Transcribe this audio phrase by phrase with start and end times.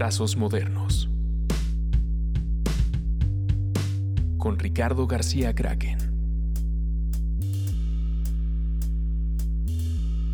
[0.00, 1.10] Trazos Modernos.
[4.38, 5.98] Con Ricardo García Kraken.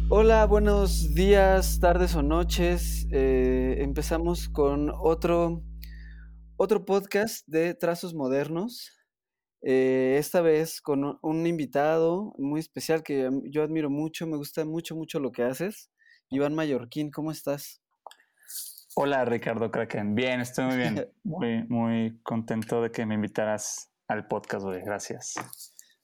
[0.09, 3.09] Hola, buenos días, tardes o noches.
[3.11, 5.65] Eh, empezamos con otro,
[6.57, 8.93] otro podcast de Trazos Modernos.
[9.63, 14.95] Eh, esta vez con un invitado muy especial que yo admiro mucho, me gusta mucho,
[14.95, 15.91] mucho lo que haces.
[16.31, 17.83] Iván Mallorquín, ¿cómo estás?
[18.99, 24.27] Hola Ricardo Kraken, bien, estoy muy bien, muy, muy contento de que me invitaras al
[24.27, 25.35] podcast, güey, gracias.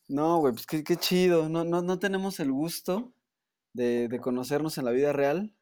[0.08, 3.14] No, güey, pues qué, chido, no, no, no tenemos el gusto
[3.72, 5.56] de, de, conocernos en la vida real.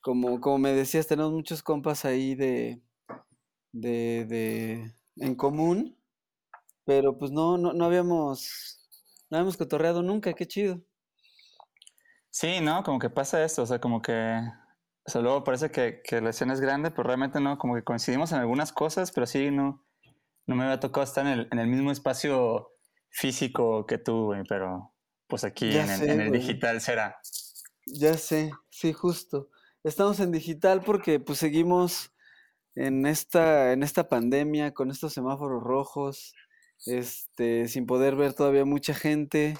[0.00, 2.82] Como, como me decías, tenemos muchos compas ahí de,
[3.70, 5.96] de, de en común,
[6.84, 8.80] pero pues no, no, no habíamos,
[9.30, 10.82] no habíamos cotorreado nunca, qué chido.
[12.30, 12.82] Sí, ¿no?
[12.82, 14.40] Como que pasa esto, o sea, como que,
[15.06, 17.84] o sea, luego parece que, que la escena es grande, pero realmente no, como que
[17.84, 19.84] coincidimos en algunas cosas, pero sí, no,
[20.46, 22.72] no me había tocado estar en el, en el mismo espacio
[23.10, 24.92] físico que tú, güey, pero
[25.28, 27.20] pues aquí en, en, el digital será.
[27.86, 29.48] Ya sé, sí, justo.
[29.84, 32.12] Estamos en digital porque pues seguimos
[32.74, 36.34] en esta, en esta pandemia, con estos semáforos rojos,
[36.84, 39.56] este, sin poder ver todavía mucha gente.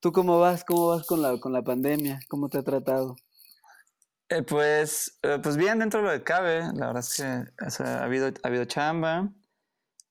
[0.00, 0.64] ¿Tú cómo vas?
[0.64, 2.20] ¿Cómo vas con la, con la pandemia?
[2.28, 3.16] ¿Cómo te ha tratado?
[4.32, 6.60] Eh, pues, eh, pues bien dentro de lo que cabe.
[6.74, 9.30] La verdad es que ha, habido, ha habido chamba.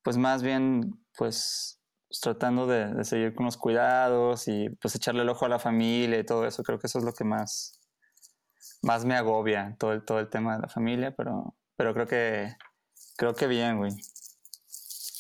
[0.03, 1.81] Pues más bien, pues,
[2.21, 6.19] tratando de, de, seguir con los cuidados y pues echarle el ojo a la familia
[6.19, 6.61] y todo eso.
[6.63, 7.79] Creo que eso es lo que más,
[8.83, 12.55] más me agobia, todo el, todo el tema de la familia, pero, pero creo que,
[13.17, 13.91] creo que bien, güey.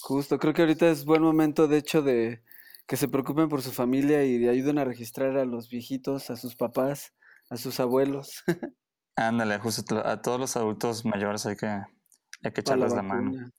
[0.01, 2.43] Justo, creo que ahorita es buen momento, de hecho, de
[2.87, 6.55] que se preocupen por su familia y ayuden a registrar a los viejitos, a sus
[6.55, 7.13] papás,
[7.49, 8.43] a sus abuelos.
[9.15, 13.51] Ándale, justo a todos los adultos mayores hay que, hay que echarles la, la mano.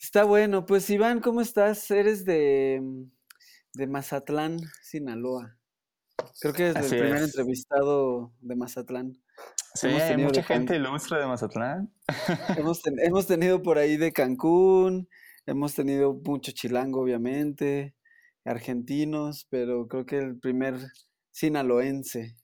[0.00, 1.90] Está bueno, pues Iván, ¿cómo estás?
[1.90, 2.82] Eres de,
[3.72, 5.56] de Mazatlán, Sinaloa.
[6.40, 9.22] Creo que eres el primer entrevistado de Mazatlán.
[9.74, 11.94] Sí, hay mucha gente ilustre de Mazatlán.
[12.56, 15.08] Hemos, ten, hemos, tenido por ahí de Cancún,
[15.46, 17.94] hemos tenido mucho chilango, obviamente,
[18.44, 20.76] argentinos, pero creo que el primer
[21.30, 22.36] sinaloense.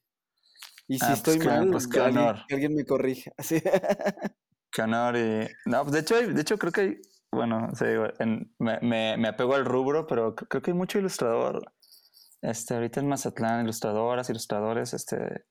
[0.88, 3.30] Y si ah, estoy pues mal, pues que, alguien, que, alguien, me corrija.
[3.38, 3.60] ¿Sí?
[4.72, 5.16] Qué honor.
[5.16, 5.46] Y...
[5.66, 7.00] No, pues de hecho, de hecho creo que hay,
[7.30, 7.84] bueno, sí,
[8.18, 11.72] en, me, me, me apego al rubro, pero creo que hay mucho ilustrador.
[12.40, 15.44] Este, ahorita en Mazatlán, ilustradoras, ilustradores, este,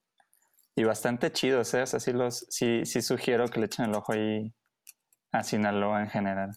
[0.75, 1.83] y bastante chidos, ¿eh?
[1.83, 4.53] O sea, sí, los, sí, sí sugiero que le echen el ojo ahí
[5.31, 6.51] a Sinaloa en general.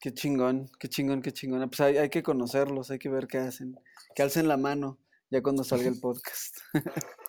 [0.00, 1.68] Qué chingón, qué chingón, qué chingón.
[1.70, 3.76] Pues hay, hay que conocerlos, hay que ver qué hacen.
[4.14, 4.98] Que alcen la mano
[5.30, 6.58] ya cuando salga el podcast.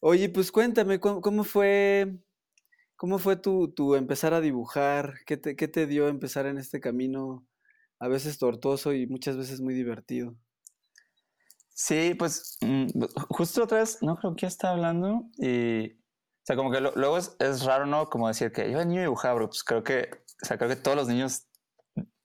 [0.00, 2.18] Oye, pues cuéntame, ¿cómo, cómo fue,
[2.96, 5.14] cómo fue tu, tu, empezar a dibujar?
[5.26, 7.46] ¿Qué te, ¿Qué te dio empezar en este camino
[7.98, 10.36] a veces tortuoso y muchas veces muy divertido?
[11.70, 12.86] Sí, pues mm,
[13.30, 17.36] justo otra vez, no creo que estaba hablando y, o sea, como que luego es,
[17.38, 18.08] es, raro, ¿no?
[18.08, 20.08] Como decir que yo de niño dibujaba, pero pues creo que,
[20.42, 21.48] o sea, creo que todos los niños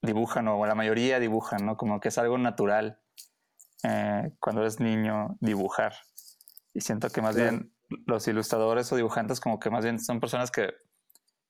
[0.02, 1.78] dibujan o la mayoría dibujan, ¿no?
[1.78, 3.00] Como que es algo natural
[3.84, 5.94] eh, cuando eres niño dibujar.
[6.74, 7.52] Y siento que más claro.
[7.52, 7.74] bien
[8.08, 10.74] los ilustradores o dibujantes como que más bien son personas que,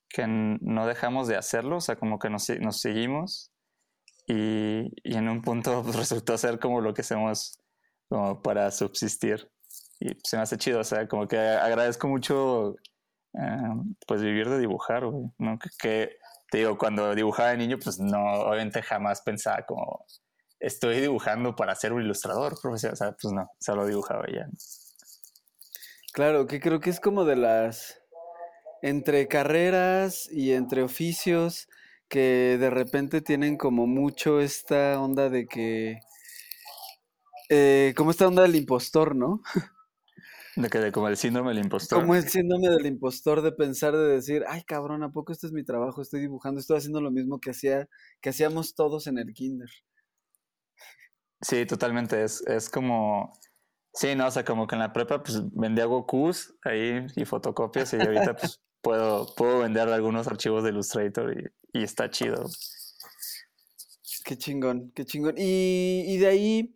[0.09, 3.51] que no dejamos de hacerlo, o sea, como que nos, nos seguimos
[4.27, 7.59] y, y en un punto pues, resultó ser como lo que hacemos
[8.09, 9.49] como para subsistir.
[9.99, 12.75] Y se me hace chido, o sea, como que agradezco mucho
[13.33, 15.59] um, pues vivir de dibujar, güey, ¿no?
[15.59, 16.17] Que, que,
[16.49, 20.05] te digo, cuando dibujaba de niño, pues no, obviamente jamás pensaba como
[20.59, 24.47] estoy dibujando para ser un ilustrador profesional, o sea, pues no, solo dibujaba ya.
[26.13, 28.01] Claro, que creo que es como de las
[28.81, 31.67] entre carreras y entre oficios
[32.09, 35.99] que de repente tienen como mucho esta onda de que
[37.49, 39.41] eh, como esta onda del impostor, ¿no?
[40.55, 42.01] De que de como el síndrome del impostor.
[42.01, 45.53] Como el síndrome del impostor de pensar, de decir, ay cabrón, ¿a poco este es
[45.53, 46.01] mi trabajo?
[46.01, 47.87] Estoy dibujando, estoy haciendo lo mismo que hacía,
[48.19, 49.69] que hacíamos todos en el kinder.
[51.41, 52.23] Sí, totalmente.
[52.23, 53.33] Es, es como.
[53.93, 57.93] Sí, no, o sea, como que en la prepa pues vendía Gokus ahí y fotocopias
[57.93, 62.49] y ahorita pues puedo, puedo vender algunos archivos de Illustrator y, y está chido.
[64.23, 65.35] Qué chingón, qué chingón.
[65.37, 66.75] Y, y de ahí,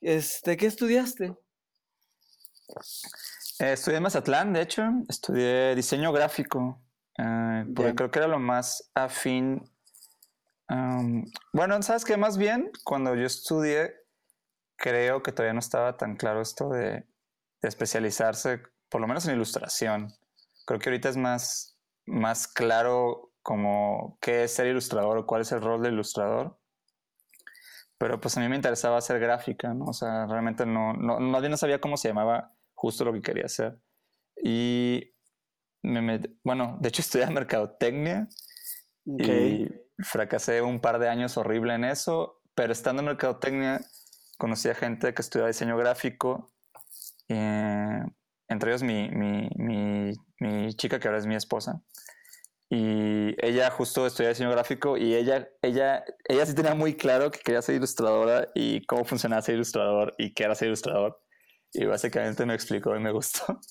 [0.00, 1.36] este, ¿qué estudiaste?
[3.58, 6.82] Eh, estudié en Mazatlán, de hecho, estudié diseño gráfico,
[7.18, 9.62] eh, porque creo que era lo más afín.
[10.68, 12.16] Um, bueno, ¿sabes qué?
[12.16, 13.94] Más bien, cuando yo estudié,
[14.76, 17.04] creo que todavía no estaba tan claro esto de,
[17.62, 20.12] de, especializarse, por lo menos en ilustración.
[20.66, 25.52] Creo que ahorita es más, más claro como qué es ser ilustrador o cuál es
[25.52, 26.58] el rol del ilustrador.
[27.98, 29.86] Pero pues a mí me interesaba hacer gráfica, ¿no?
[29.86, 33.78] O sea, realmente no, no, no sabía cómo se llamaba justo lo que quería hacer.
[34.42, 35.14] Y
[35.82, 38.28] me, bueno, de hecho estudié mercadotecnia
[39.04, 39.68] y
[39.98, 43.80] fracasé un par de años horrible en eso, pero estando en mercadotecnia
[44.36, 46.50] conocí a gente que estudiaba diseño gráfico,
[47.28, 48.00] eh,
[48.48, 51.82] entre ellos mi, mi, mi, mi, chica que ahora es mi esposa.
[52.68, 57.38] Y ella justo estudiaba diseño gráfico y ella, ella, ella sí tenía muy claro que
[57.38, 61.20] quería ser ilustradora y cómo funcionaba ser ilustrador y qué era ser ilustrador.
[61.72, 63.60] Y básicamente me explicó y me gustó.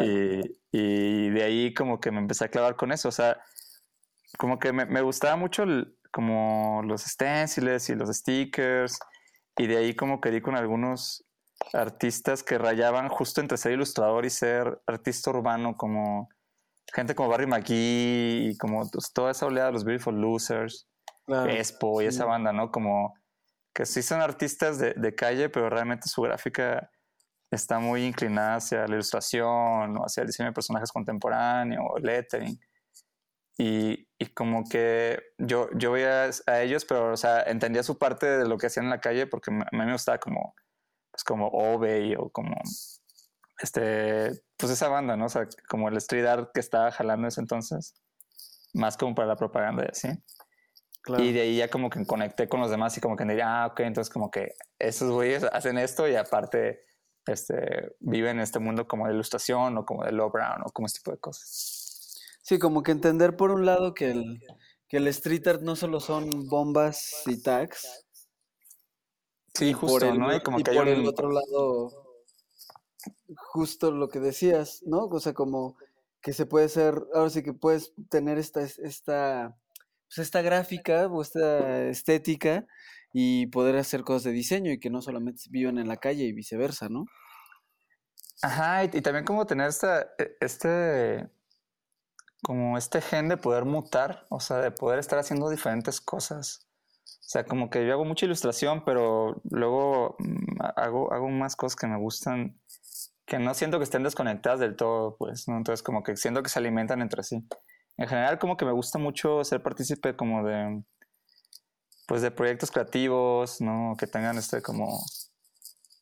[0.00, 0.40] Y,
[0.70, 3.08] y, de ahí como que me empecé a clavar con eso.
[3.08, 3.42] O sea,
[4.38, 5.64] como que me, me gustaba mucho
[6.12, 8.96] como los stencils y los stickers.
[9.56, 11.24] Y de ahí como que di con algunos
[11.72, 16.28] artistas que rayaban justo entre ser ilustrador y ser artista urbano, como
[16.92, 20.88] gente como Barry McGee y como toda esa oleada de los Beautiful Losers,
[21.28, 22.70] Expo y esa banda, ¿no?
[22.70, 23.14] Como
[23.74, 26.90] que sí son artistas de, de, calle, pero realmente su gráfica
[27.50, 32.58] está muy inclinada hacia la ilustración o hacia el diseño de personajes contemporáneos o lettering.
[33.58, 38.26] Y, y, como que yo, yo veía a ellos, pero, o sea, entendía su parte
[38.26, 40.54] de lo que hacían en la calle porque a mí me gustaba como,
[41.10, 42.56] pues como Obey o como,
[43.60, 45.26] este, pues esa banda, ¿no?
[45.26, 47.94] O sea, como el street art que estaba jalando ese entonces,
[48.74, 50.08] más como para la propaganda y así.
[51.18, 53.66] Y de ahí ya como que conecté con los demás y como que diría, ah,
[53.66, 56.84] ok, entonces como que esos güeyes hacen esto y aparte
[57.26, 60.86] este, viven en este mundo como de ilustración o como de low brown o como
[60.86, 61.81] este tipo de cosas.
[62.42, 64.40] Sí, como que entender por un lado que el,
[64.88, 68.04] que el street art no solo son bombas y tags.
[69.54, 70.34] Sí, justo, ¿no?
[70.34, 71.90] Y, como que por el otro lado,
[73.36, 75.04] justo lo que decías, ¿no?
[75.04, 75.76] O sea, como
[76.20, 79.56] que se puede ser, ahora sí que puedes tener esta, esta,
[80.08, 82.66] pues esta gráfica o esta estética
[83.12, 86.32] y poder hacer cosas de diseño y que no solamente vivan en la calle y
[86.32, 87.06] viceversa, ¿no?
[88.42, 91.28] Ajá, y, también como tener esta, e, este,
[92.42, 96.66] como este gen de poder mutar, o sea, de poder estar haciendo diferentes cosas.
[97.04, 101.76] O sea, como que yo hago mucha ilustración, pero luego mm, hago, hago más cosas
[101.76, 102.60] que me gustan,
[103.24, 105.56] que no siento que estén desconectadas del todo, pues, ¿no?
[105.56, 107.46] Entonces como que siento que se alimentan entre sí.
[107.96, 110.82] En general como que me gusta mucho ser partícipe como de,
[112.08, 113.96] pues de proyectos creativos, ¿no?
[113.98, 115.00] Que tengan este como,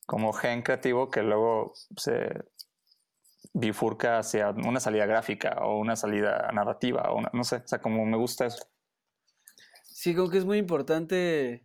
[0.06, 2.44] como gen creativo que luego se
[3.54, 8.04] bifurca hacia una salida gráfica o una salida narrativa o no sé, o sea, como
[8.04, 8.64] me gusta eso.
[9.84, 11.64] Sí, creo que es muy importante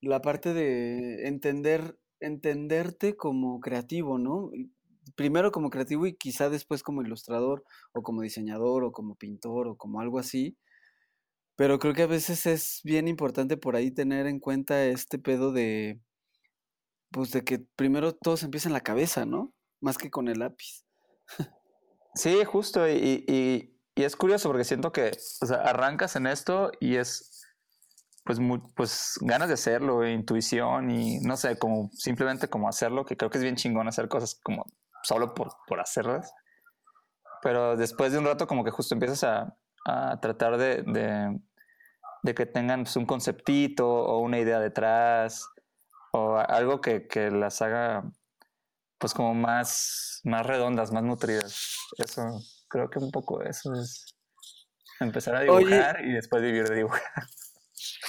[0.00, 4.50] la parte de entender, entenderte como creativo, ¿no?
[5.14, 9.76] Primero como creativo y quizá después como ilustrador o como diseñador o como pintor o
[9.76, 10.56] como algo así
[11.56, 15.52] pero creo que a veces es bien importante por ahí tener en cuenta este pedo
[15.52, 16.00] de,
[17.10, 19.54] pues de que primero todo se empieza en la cabeza, ¿no?
[19.80, 20.85] Más que con el lápiz.
[22.16, 22.88] Sí, justo.
[22.88, 25.12] Y, y, es curioso porque siento que,
[25.42, 27.46] o arrancas en esto y es,
[28.24, 28.38] pues,
[28.74, 33.38] pues ganas de hacerlo, intuición y no sé, como simplemente como hacerlo, que creo que
[33.38, 34.66] es bien chingón hacer cosas como
[35.02, 36.32] solo por, por hacerlas.
[37.42, 39.56] Pero después de un rato como que justo empiezas a,
[39.86, 40.82] a tratar de,
[42.22, 45.48] de, que tengan pues, un conceptito o una idea detrás
[46.12, 48.04] o algo que, que, las haga
[48.98, 51.76] pues como más, más redondas, más nutridas.
[51.98, 52.22] Eso,
[52.68, 54.14] creo que un poco eso es
[55.00, 57.02] empezar a dibujar y después vivir de dibujar.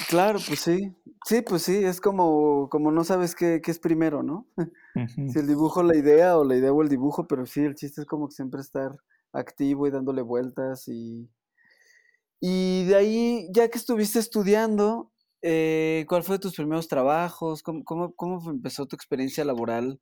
[0.10, 0.96] Claro, pues sí.
[1.26, 4.48] Sí, pues sí, es como, como no sabes qué, qué es primero, ¿no?
[4.96, 8.02] Si el dibujo la idea o la idea o el dibujo, pero sí, el chiste
[8.02, 8.92] es como siempre estar
[9.34, 11.30] activo y dándole vueltas y,
[12.40, 17.64] y de ahí, ya que estuviste estudiando, eh, ¿cuál fue tus primeros trabajos?
[17.64, 20.00] ¿Cómo, ¿Cómo, empezó tu experiencia laboral?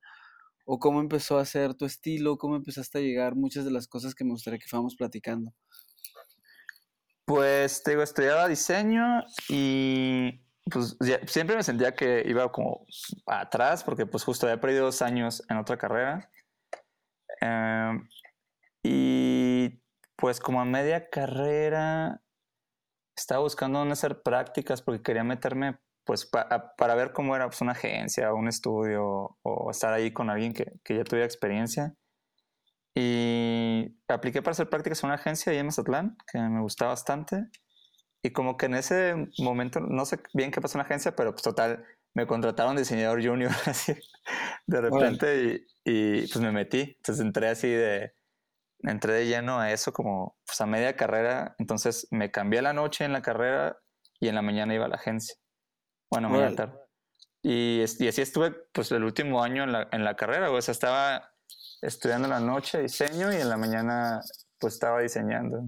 [0.68, 2.36] ¿O cómo empezó a ser tu estilo?
[2.38, 3.36] ¿Cómo empezaste a llegar?
[3.36, 5.54] Muchas de las cosas que me gustaría que fuéramos platicando.
[7.24, 10.96] Pues te digo, estudiaba diseño y pues
[11.26, 12.84] siempre me sentía que iba como
[13.26, 16.30] atrás porque pues justo había perdido dos años en otra carrera.
[17.40, 18.08] Em,
[18.82, 19.80] y
[20.16, 22.22] pues como a media carrera
[23.16, 28.32] estaba buscando hacer prácticas porque quería meterme pues para ver cómo era pues, una agencia
[28.32, 31.94] o un estudio o estar ahí con alguien que, que, ya tuviera experiencia.
[32.94, 37.48] Y apliqué para hacer prácticas en una agencia ahí en Mazatlán, que me gustaba bastante.
[38.22, 41.32] Y como que en ese momento, no sé bien qué pasó en la agencia, pero
[41.32, 41.84] pues total,
[42.14, 43.94] me contrataron diseñador junior así
[44.66, 46.80] de repente y, y, pues me metí.
[46.96, 48.12] Entonces entré así de,
[48.80, 51.54] entré de lleno a eso como pues, a media carrera.
[51.58, 53.78] Entonces me cambié la noche en la carrera
[54.20, 55.36] y en la mañana iba a la agencia.
[56.10, 56.56] Bueno, Órale.
[56.56, 56.78] tarde.
[57.42, 60.50] Y, y así estuve pues el último año en la, en la carrera.
[60.50, 61.32] O sea, estaba
[61.82, 64.20] estudiando en la noche diseño y en la mañana
[64.58, 65.64] pues estaba diseñando.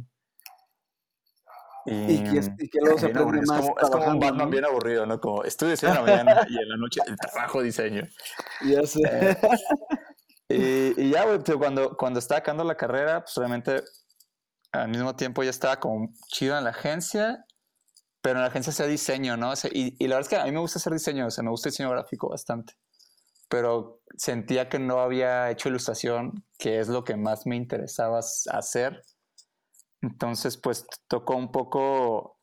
[1.87, 3.43] Y y que luego se bien aprende aburrido.
[3.43, 4.51] es, más como, es como un Batman ¿no?
[4.51, 5.21] bien aburrido, ¿no?
[5.21, 8.03] Como estudio diseño en la mañana y en la noche el trabajo diseño.
[8.67, 9.37] Ya sé.
[10.51, 13.83] Eh, y, y ya, güey, cuando, cuando estaba acabando la carrera, pues realmente
[14.73, 17.45] al mismo tiempo ya estaba como chido en la agencia,
[18.21, 19.53] pero en la agencia hacía diseño, ¿no?
[19.73, 21.51] Y, y la verdad es que a mí me gusta hacer diseño, o sea, me
[21.51, 22.75] gusta diseño gráfico bastante,
[23.49, 29.03] pero sentía que no había hecho ilustración, que es lo que más me interesaba hacer.
[30.03, 32.39] Entonces, pues tocó un poco,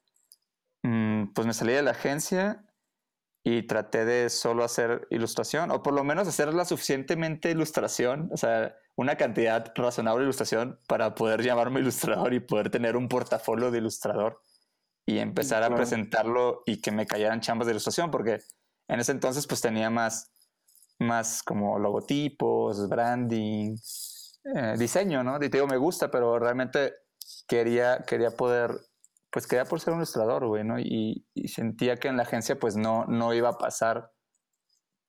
[0.84, 2.66] mm, pues me salí de la agencia
[3.44, 8.38] y traté de solo hacer ilustración, o por lo menos hacer la suficientemente ilustración, o
[8.38, 13.70] sea, una cantidad razonable de ilustración para poder llamarme ilustrador y poder tener un portafolio
[13.70, 14.42] de ilustrador
[15.06, 18.40] y empezar a presentarlo y que me cayeran chambas de ilustración, porque
[18.88, 20.32] en ese entonces pues tenía más,
[21.00, 23.76] más como logotipos, branding,
[24.56, 25.38] eh, diseño, ¿no?
[25.38, 26.94] Y te digo, me gusta, pero realmente
[27.48, 28.72] quería, quería poder
[29.36, 30.80] pues quería por ser un ilustrador, güey, ¿no?
[30.80, 34.14] Y, y sentía que en la agencia pues no, no iba a pasar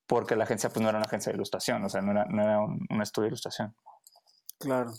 [0.05, 2.43] porque la agencia pues no era una agencia de ilustración, o sea, no era, no
[2.43, 3.73] era un, un estudio de ilustración.
[4.59, 4.91] Claro.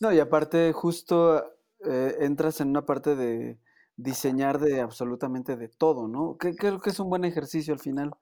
[0.00, 1.44] No, y aparte justo
[1.84, 3.60] eh, entras en una parte de
[3.96, 6.36] diseñar de absolutamente de todo, ¿no?
[6.38, 8.14] Creo que es un buen ejercicio al final.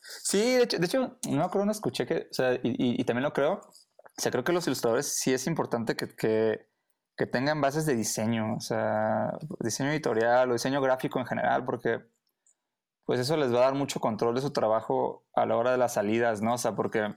[0.00, 3.32] Sí, de hecho, de hecho no acuerdo, no escuché que, o sea, y también lo
[3.32, 3.60] creo,
[4.18, 6.66] o sea, creo que los ilustradores sí es importante que, que,
[7.16, 12.00] que tengan bases de diseño, o sea, diseño editorial o diseño gráfico en general, porque
[13.04, 15.78] pues eso les va a dar mucho control de su trabajo a la hora de
[15.78, 16.54] las salidas, ¿no?
[16.54, 17.14] O sea, porque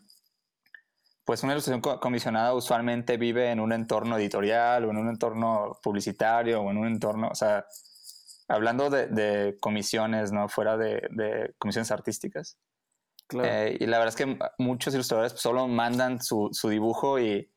[1.25, 5.77] pues una ilustración co- comisionada usualmente vive en un entorno editorial o en un entorno
[5.81, 7.65] publicitario o en un entorno, o sea,
[8.47, 10.47] hablando de, de comisiones, ¿no?
[10.47, 12.57] Fuera de, de comisiones artísticas.
[13.27, 13.49] Claro.
[13.51, 17.51] Eh, y la verdad es que muchos ilustradores solo mandan su, su dibujo y,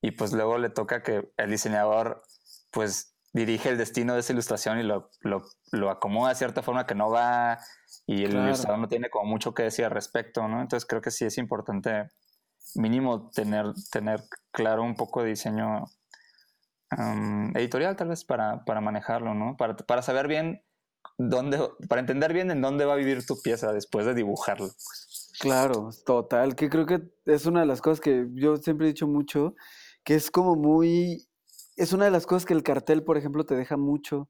[0.00, 2.22] y pues luego le toca que el diseñador
[2.70, 6.86] pues dirige el destino de esa ilustración y lo, lo, lo acomoda de cierta forma
[6.86, 7.58] que no va
[8.06, 8.46] y el Claro.
[8.46, 10.60] ilustrador no tiene como mucho que decir al respecto, ¿no?
[10.60, 12.08] Entonces creo que sí es importante
[12.74, 15.84] mínimo tener, tener claro un poco de diseño
[16.96, 19.56] um, editorial tal vez para, para manejarlo, ¿no?
[19.56, 20.62] Para, para saber bien
[21.18, 21.58] dónde,
[21.88, 24.66] para entender bien en dónde va a vivir tu pieza después de dibujarlo.
[24.66, 25.32] pues.
[25.40, 29.08] Claro, total, que creo que es una de las cosas que yo siempre he dicho
[29.08, 29.54] mucho,
[30.04, 31.26] que es como muy,
[31.76, 34.28] es una de las cosas que el cartel, por ejemplo, te deja mucho,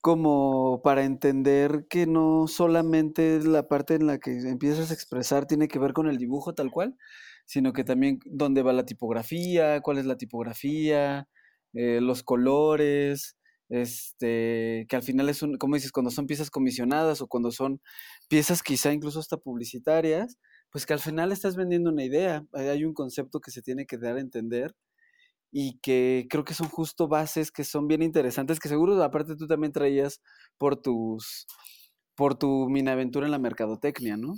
[0.00, 5.66] como para entender que no solamente la parte en la que empiezas a expresar tiene
[5.66, 6.96] que ver con el dibujo tal cual,
[7.44, 11.28] sino que también dónde va la tipografía, cuál es la tipografía,
[11.74, 13.36] eh, los colores,
[13.68, 17.80] este, que al final es un, como dices, cuando son piezas comisionadas o cuando son
[18.28, 20.38] piezas quizá incluso hasta publicitarias,
[20.70, 23.98] pues que al final estás vendiendo una idea, hay un concepto que se tiene que
[23.98, 24.74] dar a entender
[25.52, 29.46] y que creo que son justo bases que son bien interesantes, que seguro aparte tú
[29.46, 30.20] también traías
[30.58, 31.46] por tus
[32.16, 34.34] por tu minaventura en la mercadotecnia, ¿no?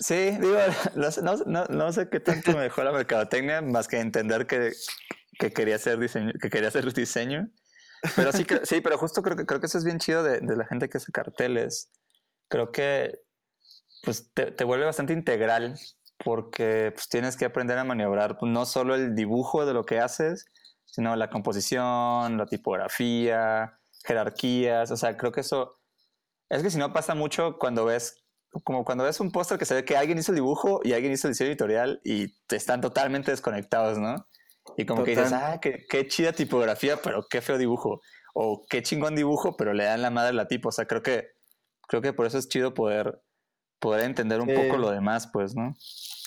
[0.00, 0.56] Sí, digo,
[1.22, 4.72] no, no, no- sé qué tanto me dejó la mercadotecnia, más que entender que,
[5.38, 7.48] que quería hacer diseño, que quería hacer diseño.
[8.16, 10.56] Pero sí, sí, pero justo creo que, creo que eso es bien chido de, de
[10.56, 11.90] la gente que hace carteles.
[12.48, 13.20] Creo que
[14.02, 15.78] pues te, te vuelve bastante integral
[16.24, 20.46] porque pues, tienes que aprender a maniobrar no solo el dibujo de lo que haces,
[20.86, 24.90] sino la composición, la tipografía, jerarquías.
[24.90, 25.78] O sea, creo que eso
[26.48, 28.19] es que si no pasa mucho cuando ves,
[28.64, 31.12] como cuando ves un póster que se ve que alguien hizo el dibujo y alguien
[31.12, 34.26] hizo el diseño editorial y están totalmente desconectados, ¿no?
[34.76, 35.52] Y como que dices, Total.
[35.54, 38.00] ah, qué, qué chida tipografía, pero qué feo dibujo.
[38.34, 40.68] O qué chingón dibujo, pero le dan la madre a la tipo.
[40.68, 41.28] O sea, creo que,
[41.88, 43.20] creo que por eso es chido poder,
[43.78, 45.74] poder entender un poco Eh, lo demás, pues, ¿no?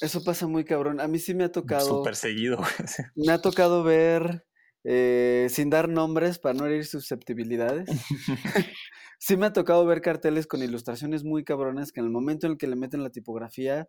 [0.01, 0.99] Eso pasa muy cabrón.
[0.99, 2.57] A mí sí me ha tocado Súper seguido.
[3.15, 4.45] me ha tocado ver
[4.83, 7.89] eh, sin dar nombres para no herir susceptibilidades.
[9.19, 12.53] Sí me ha tocado ver carteles con ilustraciones muy cabronas que en el momento en
[12.53, 13.87] el que le meten la tipografía,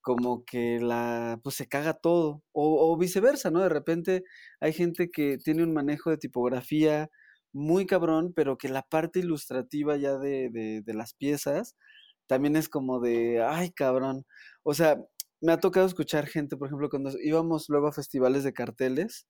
[0.00, 2.42] como que la, pues se caga todo.
[2.52, 3.60] O, viceversa, ¿no?
[3.60, 4.24] De repente
[4.60, 7.10] hay gente que tiene un manejo de tipografía
[7.52, 11.76] muy cabrón, pero que la parte ilustrativa ya de, de, de las piezas
[12.26, 14.26] también es como de, ay, cabrón.
[14.62, 14.98] O sea,
[15.40, 19.26] me ha tocado escuchar gente, por ejemplo, cuando íbamos luego a festivales de carteles,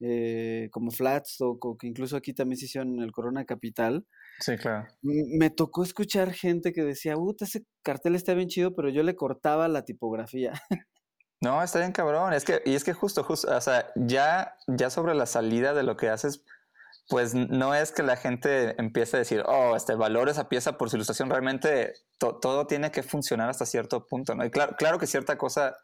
[0.00, 4.06] eh, como Flats, o que incluso aquí también se hicieron en el Corona Capital,
[4.42, 4.88] Sí, claro.
[5.02, 9.14] me tocó escuchar gente que decía, puta, ese cartel está bien chido, pero yo le
[9.14, 10.52] cortaba la tipografía.
[11.44, 12.32] No, está bien cabrón.
[12.34, 15.82] Es que, y es que justo, justo, o sea, ya, ya sobre la salida de
[15.82, 16.44] lo que haces,
[17.08, 20.88] pues no es que la gente empiece a decir, oh, este valor esa pieza por
[20.88, 21.30] su ilustración.
[21.30, 24.44] Realmente todo tiene que funcionar hasta cierto punto, ¿no?
[24.44, 25.74] Y claro, claro que cierta cosa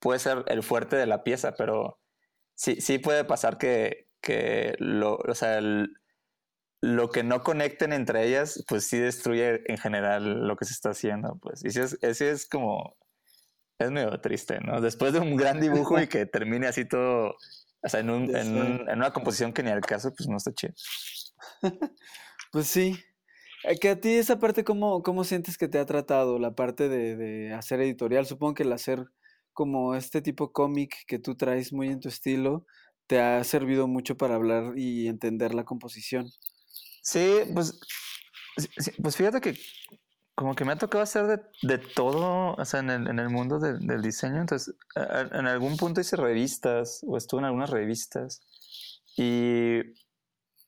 [0.00, 2.00] puede ser el fuerte de la pieza, pero
[2.56, 5.60] sí, sí puede pasar que, que lo, o sea,
[6.80, 10.90] lo que no conecten entre ellas, pues sí destruye en general lo que se está
[10.90, 11.64] haciendo, pues.
[11.64, 12.96] Y sí es, es como,
[13.78, 14.80] es medio triste, ¿no?
[14.80, 17.34] Después de un gran dibujo y que termine así todo,
[17.82, 20.74] o sea, en, un, en, una composición que ni al caso, pues no está chido.
[22.52, 22.98] pues sí.
[23.64, 26.38] Eh, que a ti esa parte, ¿cómo, cómo sientes que te ha tratado?
[26.38, 29.04] La parte de, de hacer editorial, supongo que el hacer
[29.52, 32.64] como este tipo cómic que tú traes muy en tu estilo,
[33.08, 36.30] te ha servido mucho para hablar y entender la composición.
[37.08, 37.80] Sí, pues,
[39.02, 39.58] pues fíjate que
[40.34, 43.30] como que me ha tocado hacer de, de todo, o sea, en el, en el
[43.30, 44.42] mundo del diseño.
[44.42, 48.42] Entonces, en algún punto hice revistas o estuve en algunas revistas.
[49.16, 49.80] Y,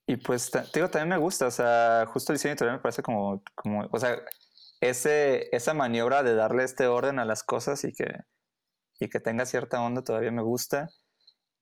[0.06, 3.02] y pues, te digo, también me gusta, o sea, justo el diseño editorial me parece
[3.02, 4.16] como, como o sea,
[4.80, 8.06] ese, esa maniobra de darle este orden a las cosas y que,
[8.98, 10.88] y que tenga cierta onda todavía me gusta.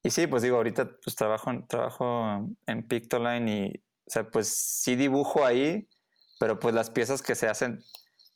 [0.05, 4.97] Y sí, pues digo, ahorita pues trabajo, trabajo en Pictoline y, o sea, pues sí
[4.97, 5.87] dibujo ahí,
[6.41, 7.85] pero pues las piezas que se hacen,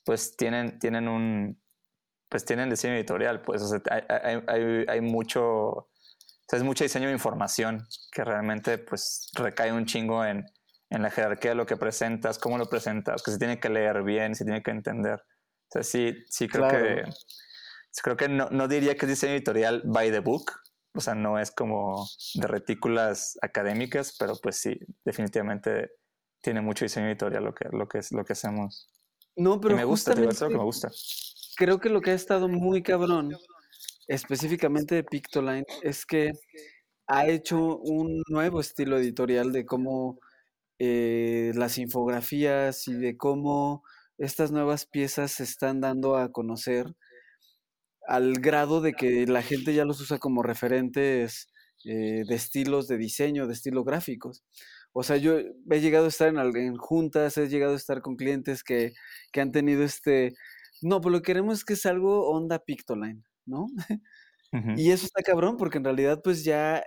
[0.04, 1.58] pues tienen, tienen un,
[2.28, 5.88] pues tienen diseño editorial, pues, o sea, hay, hay, hay mucho, o
[6.46, 10.44] sea, es mucho diseño de información que realmente pues recae un chingo en,
[10.90, 14.02] en la jerarquía de lo que presentas, cómo lo presentas, que se tiene que leer
[14.02, 15.20] bien, se tiene que entender.
[15.20, 17.02] O sea, sí, sí creo que,
[18.02, 20.52] creo que no, no diría que es diseño editorial by the book,
[20.94, 25.90] o sea, no es como de retículas académicas, pero pues sí, definitivamente
[26.42, 28.88] tiene mucho diseño editorial lo que, lo que, lo que hacemos.
[29.36, 30.90] No, pero me gusta, es lo que me gusta.
[31.56, 33.36] Creo que lo que ha estado muy cabrón,
[34.08, 36.32] específicamente de Pictoline, es que
[37.06, 40.18] ha hecho un nuevo estilo editorial de cómo
[40.78, 43.84] eh, las infografías y de cómo
[44.18, 46.94] estas nuevas piezas se están dando a conocer
[48.12, 51.48] al grado de que la gente ya los usa como referentes
[51.86, 54.44] eh, de estilos de diseño, de estilos gráficos.
[54.92, 58.16] O sea, yo he llegado a estar en, en juntas, he llegado a estar con
[58.16, 58.92] clientes que,
[59.32, 60.34] que han tenido este,
[60.82, 63.68] no, pues lo que queremos es que es algo onda Pictoline, ¿no?
[64.76, 66.84] Y eso está cabrón porque en realidad pues ya,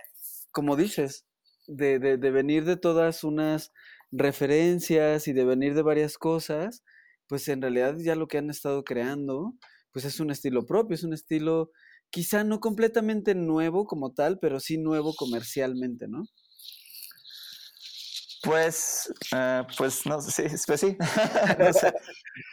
[0.52, 1.26] como dices,
[1.66, 3.72] de, de, de, venir de todas unas
[4.12, 6.84] referencias y de venir de varias cosas,
[7.26, 9.56] pues en realidad ya lo que han estado creando
[9.96, 11.70] pues es un estilo propio, es un estilo
[12.10, 16.24] quizá no completamente nuevo como tal, pero sí nuevo comercialmente, ¿no?
[18.42, 20.98] Pues, eh, pues no sé, pues sí.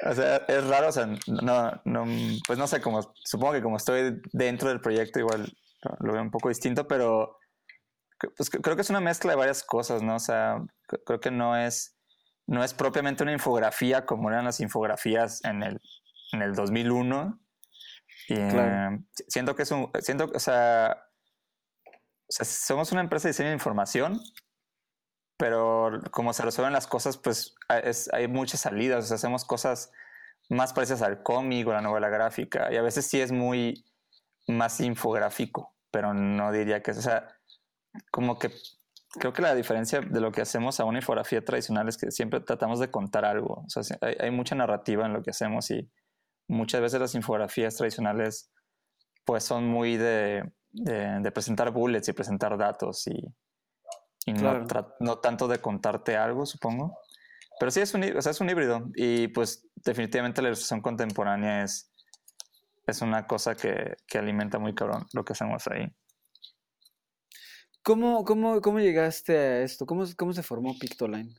[0.06, 2.06] O sea, es raro, o sea, no, no,
[2.48, 5.54] pues no sé, como, supongo que como estoy dentro del proyecto, igual
[6.00, 7.40] lo veo un poco distinto, pero
[8.38, 10.16] pues creo que es una mezcla de varias cosas, ¿no?
[10.16, 10.64] O sea,
[11.06, 11.98] creo que no es,
[12.48, 15.82] no es propiamente una infografía como eran las infografías en el
[16.34, 17.40] en el 2001.
[18.30, 20.98] Y eh, siento que es un, siento, o sea,
[21.86, 24.20] o sea, somos una empresa de diseño de información,
[25.38, 29.92] pero como se resuelven las cosas, pues es, hay muchas salidas, o sea, hacemos cosas
[30.50, 33.86] más parecidas al cómic o a la novela gráfica, y a veces sí es muy
[34.48, 37.28] más infográfico, pero no diría que, o sea,
[38.12, 38.52] como que
[39.20, 42.40] creo que la diferencia de lo que hacemos a una infografía tradicional es que siempre
[42.40, 45.90] tratamos de contar algo, o sea, hay, hay mucha narrativa en lo que hacemos y
[46.48, 48.52] muchas veces las infografías tradicionales
[49.26, 53.34] pues son muy de, de, presentar bullets y presentar datos y,
[54.26, 54.66] y no,
[55.00, 56.98] no, tanto de contarte algo, supongo.
[57.60, 61.64] Pero sí es un, o sea, es un híbrido y pues definitivamente la ilustración contemporánea
[61.64, 61.92] es,
[62.88, 65.88] es una cosa que, que alimenta muy cabrón lo que hacemos ahí.
[67.84, 69.86] ¿Cómo, cómo, cómo llegaste a esto?
[69.86, 71.36] ¿Cómo, cómo se formó Pictoline?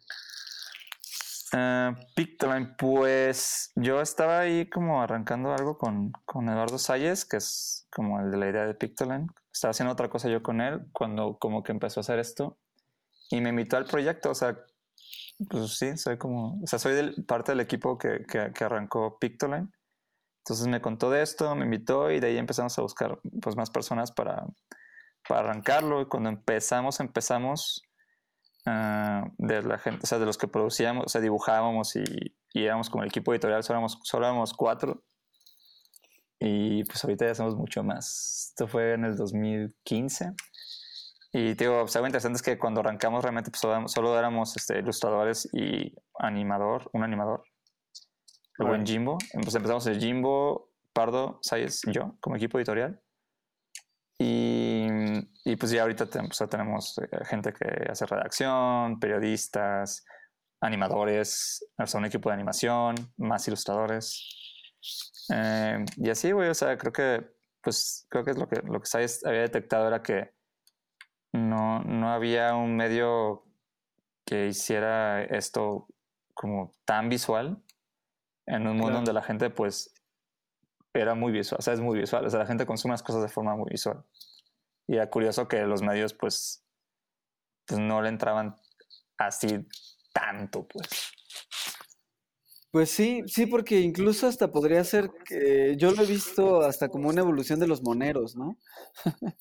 [1.55, 7.87] Uh, Pictoline, pues yo estaba ahí como arrancando algo con, con, Eduardo Salles, que es
[7.93, 9.29] como el de la idea de Pictoline.
[9.53, 12.59] Estaba haciendo otra cosa yo con él cuando como que empezó a hacer esto
[13.31, 14.59] y me invitó al proyecto, o sea,
[15.49, 19.71] pues sí, soy como, o sea, soy parte del equipo que, que, que, arrancó Pictoline.
[20.39, 23.71] Entonces me contó de esto, me invitó y de ahí empezamos a buscar pues más
[23.71, 24.45] personas para,
[25.29, 27.85] para arrancarlo y cuando empezamos, empezamos
[28.67, 32.05] Ah, de la gente, o sea, de los que producíamos, o sea, dibujábamos y,
[32.55, 35.03] y éramos como el equipo editorial, solo éramos, solo éramos cuatro.
[36.39, 38.49] Y pues ahorita ya somos mucho más.
[38.51, 40.35] Esto fue en el 2015.
[41.33, 45.49] Y digo, pues, algo interesante es que cuando arrancamos realmente pues, solo, éramos este, ilustradores
[45.53, 47.45] y animador, un animador.
[48.57, 53.01] Luego en Jimbo, pues empezamos el Jimbo, Pardo, Sayes y yo como equipo editorial.
[54.19, 54.87] Y,
[55.45, 60.05] y pues ya ahorita tenemos eh, gente que hace redacción, periodistas,
[60.61, 64.27] animadores, o un equipo de animación, más ilustradores.
[65.31, 67.27] Eh, y así, güey, o sea, creo que,
[67.63, 70.33] pues, creo que es lo que, lo que había detectado era que
[71.33, 73.45] no, no había un medio
[74.25, 75.89] que hiciera esto
[76.33, 77.63] como tan visual
[78.47, 79.94] en un mundo donde la gente, pues,
[80.95, 83.23] era muy visual, o sea, es muy visual, o sea, la gente consume las cosas
[83.23, 84.05] de forma muy visual.
[84.87, 86.65] Y era curioso que los medios, pues,
[87.67, 88.57] pues no le entraban
[89.19, 89.67] así
[90.13, 91.13] tanto, pues.
[92.71, 97.09] Pues sí, sí, porque incluso hasta podría ser que yo lo he visto hasta como
[97.09, 98.59] una evolución de los moneros, ¿no?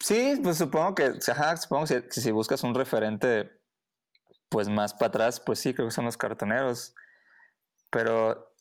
[0.00, 3.50] sí, pues supongo que, ajá, supongo que si, buscas un referente,
[4.48, 6.94] pues más para atrás, pues sí, creo que son los cartoneros.
[7.90, 8.53] Pero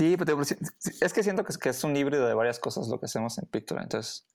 [0.00, 0.56] sí, pues,
[1.02, 3.82] es que siento que es, un híbrido de varias cosas lo que hacemos en Picture,
[3.82, 4.26] entonces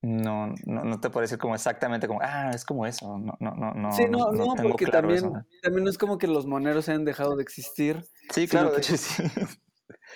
[0.00, 3.18] no, no, no te puedo decir como exactamente como, ah, es como eso.
[3.18, 3.92] No, no, no, no.
[3.92, 7.42] Sí, no, no, porque también, también no es como que los moneros hayan dejado de
[7.42, 8.04] existir.
[8.30, 9.22] Sí, claro, de hecho sí.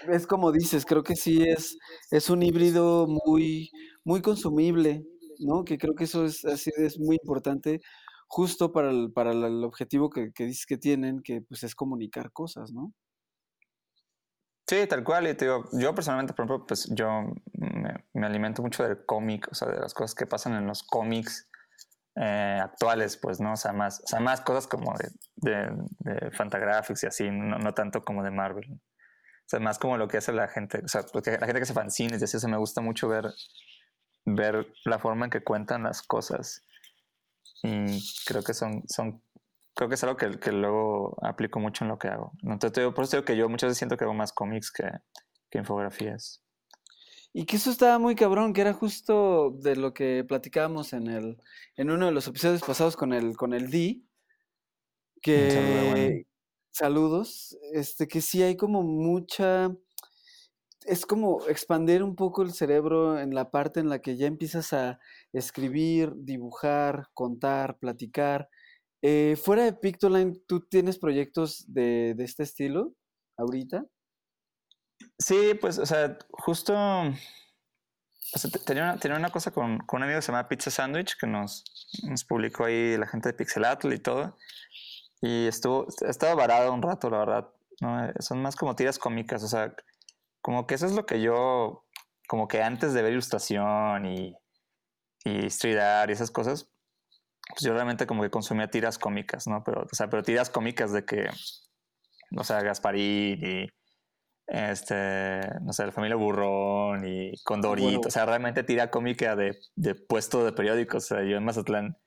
[0.09, 1.77] Es como dices, creo que sí es,
[2.11, 3.71] es un híbrido muy,
[4.05, 5.05] muy consumible,
[5.41, 5.65] ¿no?
[5.65, 7.81] Que creo que eso es, así, es muy importante
[8.27, 12.33] justo para el, para el objetivo que, que dices que tienen, que pues es comunicar
[12.33, 12.95] cosas, ¿no?
[14.69, 15.27] Sí, tal cual.
[15.27, 17.23] Y te digo, yo personalmente, por ejemplo, pues yo
[17.55, 21.49] me, alimento mucho del cómic, o sea, de las cosas que pasan en los cómics
[22.17, 23.55] eh, actuales, pues, ¿no?
[23.55, 27.73] O sea, más, o sea, más cosas como de, de, Fantagraphics y así, no, no,
[27.73, 28.71] tanto como de Marvel.
[28.75, 31.73] O sea, más como lo que hace la gente, o sea, la gente que hace
[31.73, 33.33] fanzines y así, o sea, me gusta mucho ver,
[34.27, 36.63] ver la forma en que cuentan las cosas.
[37.63, 39.23] Y creo que son, son
[39.79, 42.33] creo que es algo que, que, luego aplico mucho en lo que hago.
[42.43, 44.91] Entonces, por eso digo que yo muchas veces siento que hago más cómics que,
[45.49, 46.43] que infografías.
[47.33, 51.41] Y que eso estaba muy cabrón, que era justo de lo que platicábamos en el,
[51.77, 54.03] en uno de los episodios pasados con el, con el D.
[55.23, 56.27] Que
[56.73, 57.57] saludos.
[57.73, 59.71] Este, que sí hay como mucha.
[60.87, 64.73] Es como expandir un poco el cerebro en la parte en la que ya empiezas
[64.73, 64.99] a
[65.33, 68.49] escribir, dibujar, contar, platicar
[69.03, 72.95] eh, fuera de Pictoline, ¿tú tienes proyectos de, este estilo
[73.37, 73.85] ahorita?
[75.19, 76.75] Sí, pues, o sea, justo
[78.67, 81.27] tenía, una, tenía, una, cosa con, con, un amigo que se llama Pizza Sandwich que
[81.27, 81.65] nos,
[82.03, 84.37] nos publicó ahí la gente de Pixelatl y todo.
[85.21, 87.49] Y estuvo, estaba varado un rato, la verdad.
[87.81, 88.05] ¿no?
[88.05, 89.75] Eh, son más como tiras cómicas, o sea,
[90.43, 91.85] como que eso es lo que yo,
[92.29, 94.37] como que antes de ver ilustración y,
[95.25, 96.71] y street art y esas cosas,
[97.49, 99.63] pues yo realmente como que consumía tiras cómicas, ¿no?
[99.65, 101.29] Pero, o sea, pero tiras cómicas de que,
[102.37, 103.69] o sea, Gasparín y,
[104.47, 109.95] este, no sé, la familia Burrón y Condorito, o sea, realmente tira cómica de, de,
[109.95, 111.99] puesto de periódicos, o sea, yo en Mazatlán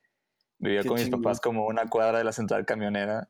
[0.60, 3.30] vivía con mis papás como una cuadra de la central camionera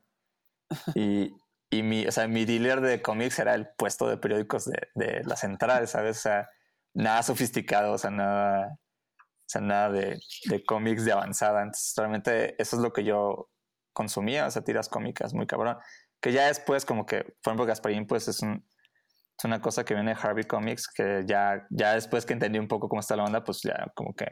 [0.94, 1.34] y,
[1.70, 5.22] y mi, o sea, mi dealer de cómics era el puesto de periódicos de, de
[5.24, 6.18] la central, ¿sabes?
[6.18, 6.48] O sea,
[6.94, 8.78] nada sofisticado, o sea, nada
[9.52, 11.62] sea, nada de, de cómics de avanzada.
[11.62, 13.50] Entonces, realmente eso es lo que yo
[13.92, 15.76] consumía, o sea, tiras cómicas muy cabrón.
[16.20, 18.64] Que ya después, como que, por ejemplo, Gasparín, pues es, un,
[19.38, 22.68] es una cosa que viene de Harvey Comics, que ya, ya después que entendí un
[22.68, 24.26] poco cómo está la onda, pues ya como que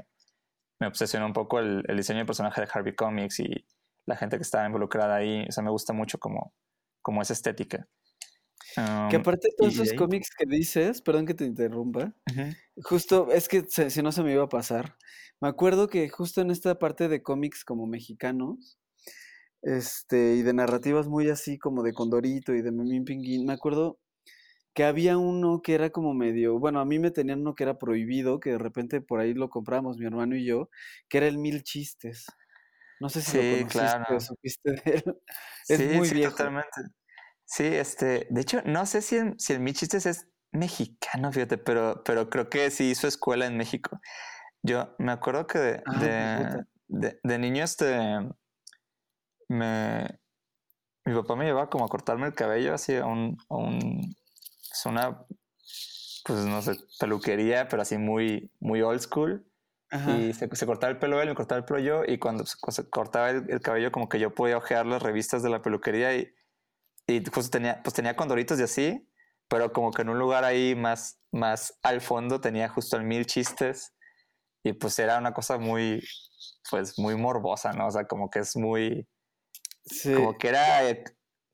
[0.81, 3.67] me obsesionó un poco el, el diseño del personaje de Harvey Comics y
[4.07, 5.45] la gente que estaba involucrada ahí.
[5.49, 6.55] O sea, me gusta mucho como,
[7.03, 7.87] como esa estética
[8.75, 12.15] que aparte de todos esos cómics que dices, perdón que te interrumpa,
[12.83, 14.97] justo es que si no se me iba a pasar.
[15.41, 18.79] Me acuerdo que justo en esta parte de cómics como mexicanos,
[19.63, 23.99] este, y de narrativas muy así como de Condorito y de Memín Pinguín, me acuerdo
[24.75, 27.79] que había uno que era como medio, bueno, a mí me tenían uno que era
[27.79, 30.71] prohibido, que de repente por ahí lo compramos mi hermano y yo,
[31.09, 32.27] que era el Mil Chistes.
[33.01, 34.21] No sé si lo conociste claro.
[34.21, 35.05] supiste de él.
[35.69, 36.83] Es sí, muy sí, totalmente.
[37.51, 41.59] Sí, este, de hecho, no sé si el, si el Mi Chistes es mexicano, fíjate,
[41.59, 44.01] pero, pero creo que sí hizo escuela en México.
[44.63, 47.99] Yo me acuerdo que de, ah, de, niño, este,
[49.49, 50.21] me,
[51.05, 54.15] mi papá me llevaba como a cortarme el cabello así a un, un
[54.73, 55.27] es una,
[56.25, 59.45] pues no sé, peluquería, pero así muy, muy old school.
[59.91, 63.31] Y se, cortaba el pelo él, me cortaba el pelo yo, y cuando se, cortaba
[63.31, 66.33] el, el, cabello, como que yo podía ojear las revistas de la peluquería y
[67.11, 69.09] y justo tenía, pues tenía condoritos y así,
[69.49, 73.27] pero como que en un lugar ahí más, más al fondo tenía justo el mil
[73.27, 73.93] chistes.
[74.63, 76.03] Y pues era una cosa muy,
[76.71, 77.87] pues muy morbosa, ¿no?
[77.87, 79.09] O sea, como que es muy...
[80.15, 81.03] Como que era eh,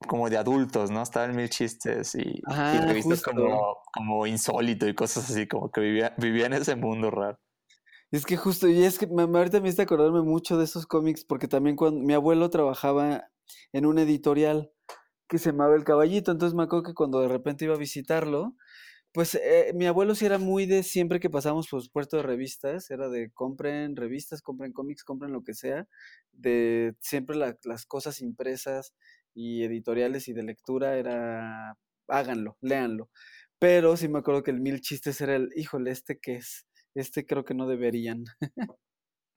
[0.06, 1.02] como de adultos, ¿no?
[1.02, 2.42] Estaba en mil chistes y,
[2.80, 7.38] revistas como, como insólito y cosas así, como que vivía, vivía en ese mundo raro.
[8.10, 11.24] Es que justo, y es que me- ahorita me hice acordarme mucho de esos cómics,
[11.24, 13.30] porque también cuando mi abuelo trabajaba
[13.72, 14.72] en un editorial
[15.28, 18.56] que se llamaba El Caballito, entonces me acuerdo que cuando de repente iba a visitarlo,
[19.12, 22.90] pues eh, mi abuelo sí era muy de siempre que pasamos por puerto de revistas,
[22.90, 25.88] era de compren revistas, compren cómics, compren lo que sea,
[26.32, 28.94] de siempre la- las cosas impresas
[29.34, 31.76] y editoriales y de lectura era
[32.08, 33.10] háganlo, léanlo.
[33.58, 36.66] Pero sí me acuerdo que el mil chistes era el, híjole, ¿este qué es?
[36.94, 38.24] Este creo que no deberían.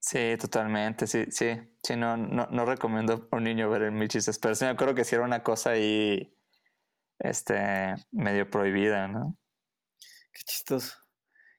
[0.00, 4.08] Sí, totalmente, sí, sí, sí, no, no, no recomiendo a un niño ver el Mil
[4.08, 6.34] Chistes, pero sí me acuerdo que sí era una cosa ahí,
[7.18, 9.36] este, medio prohibida, ¿no?
[10.32, 10.96] Qué chistoso.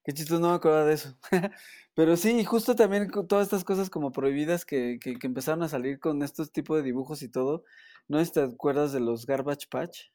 [0.04, 1.16] Qué chistoso, no me acordaba de eso.
[1.94, 6.00] Pero sí, justo también todas estas cosas como prohibidas que, que, que empezaron a salir
[6.00, 7.66] con estos tipos de dibujos y todo.
[8.08, 10.06] ¿No te acuerdas de los Garbage Patch?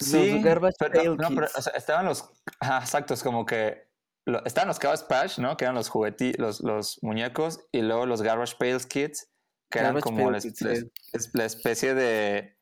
[0.00, 1.56] Sí, Garbage pero, no, pero, Kids.
[1.56, 3.87] o sea, estaban los, ajá, exacto, es como que
[4.28, 5.56] lo- estaban los Garbage Patch, ¿no?
[5.56, 9.30] Que eran los juguetis, los, los muñecos, y luego los Garbage Pail Kids,
[9.70, 10.92] que eran como la, Kids, la- sí.
[11.12, 12.56] es- la especie de,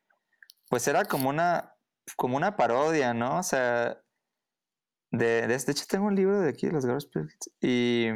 [0.68, 1.74] pues era como una,
[2.16, 3.38] como una parodia, ¿no?
[3.38, 4.00] O sea,
[5.10, 8.06] de, de, de hecho tengo un libro de aquí, de los Garbage Pail Kids, y,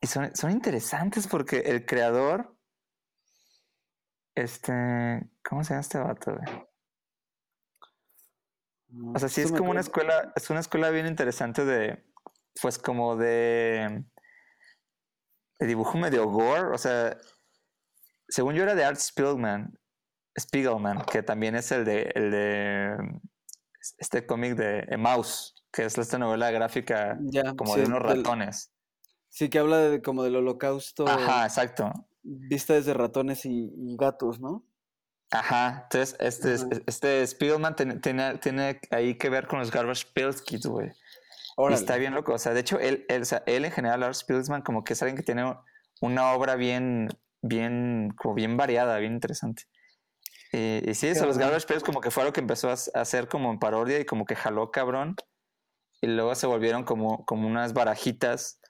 [0.00, 2.54] y son, son interesantes porque el creador,
[4.34, 4.72] este,
[5.42, 6.67] ¿cómo se llama este vato, güey?
[8.90, 12.04] No, O sea, sí es como una escuela, es una escuela bien interesante de,
[12.60, 14.04] pues como de,
[15.58, 17.16] de dibujo medio gore, o sea,
[18.28, 19.78] según yo era de Art Spiegelman,
[20.38, 22.96] Spiegelman, que también es el de, el de
[23.98, 28.18] este cómic de Mouse, que es esta novela gráfica Ya, como sí, de unos del-
[28.18, 28.72] ratones.
[29.28, 31.90] sí, que habla de, como del holocausto Ajá, exacto.
[32.22, 34.64] vista desde ratones y, y gatos, ¿no?
[35.30, 36.68] Ajá, entonces este, Ajá.
[36.86, 40.90] este Spiegelman tiene, ahí que ver con los Garbage Pail Kids, güey.
[41.58, 42.34] Y está bien loco.
[42.34, 44.92] O sea, de hecho, él, él, o sea, él en general, Lars Spilsman, como que
[44.92, 45.54] es alguien que tiene
[46.00, 47.08] una obra bien,
[47.42, 49.64] bien, como bien variada, bien interesante.
[50.52, 51.36] Y, y sí, eso, los.
[51.36, 54.24] Garbage Pails como que fue lo que empezó a hacer como en parodia y como
[54.24, 55.16] que jaló cabrón.
[56.00, 58.60] Y luego se volvieron como, como unas barajitas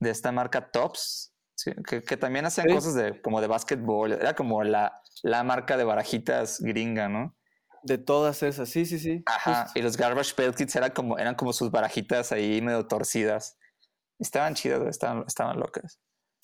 [0.00, 2.74] de esta marca Tops, sí, que, que también hacían Sí.
[2.74, 4.12] cosas de, como de básquetbol.
[4.12, 7.36] Era como la, la marca de barajitas gringa, ¿no?
[7.82, 9.22] De todas esas, sí, sí, sí.
[9.26, 9.78] Ajá, justo.
[9.78, 13.58] y los Garbage Pail Kids eran como, eran como sus barajitas ahí medio torcidas.
[14.18, 16.00] Estaban chidas, estaban, estaban locas.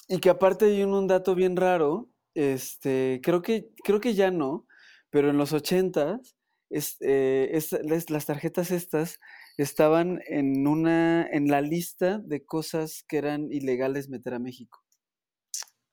[0.08, 4.30] Y que aparte hay un, un dato bien raro, este, creo que, creo que ya
[4.30, 4.66] no,
[5.08, 6.36] pero en los ochentas,
[6.68, 9.18] es, eh, es- las, las tarjetas estas
[9.56, 14.84] estaban en una, en la lista de cosas que eran ilegales meter a México,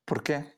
[0.06, 0.57] ¿Por qué?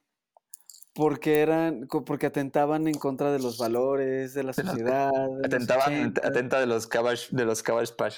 [0.93, 5.11] Porque eran, porque atentaban en contra de los valores, de la sociedad.
[5.11, 6.27] de Atentaban, 80.
[6.27, 8.15] atenta de los Cabbage, de los Cabbage Patch.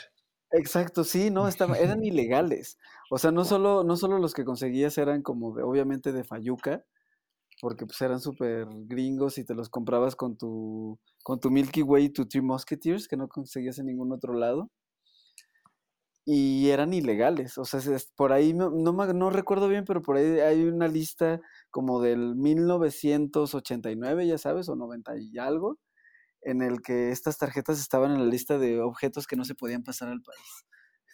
[0.52, 2.78] Exacto, sí, no, estaban, eran ilegales.
[3.10, 6.86] O sea, no solo, no solo los que conseguías eran como de, obviamente de Fayuca,
[7.62, 12.06] porque pues eran súper gringos y te los comprabas con tu, con tu Milky Way
[12.06, 14.72] y tu Three Musketeers, que no conseguías en ningún otro lado.
[16.26, 17.58] Y eran ilegales.
[17.58, 17.80] O sea,
[18.16, 21.40] por ahí no, no, me- no recuerdo bien, pero por ahí hay una lista
[21.72, 25.80] como del 1989, ya sabes, o 90 y algo,
[26.42, 29.84] en el que estas tarjetas estaban en la lista de objetos que no se podían
[29.84, 30.66] pasar al país.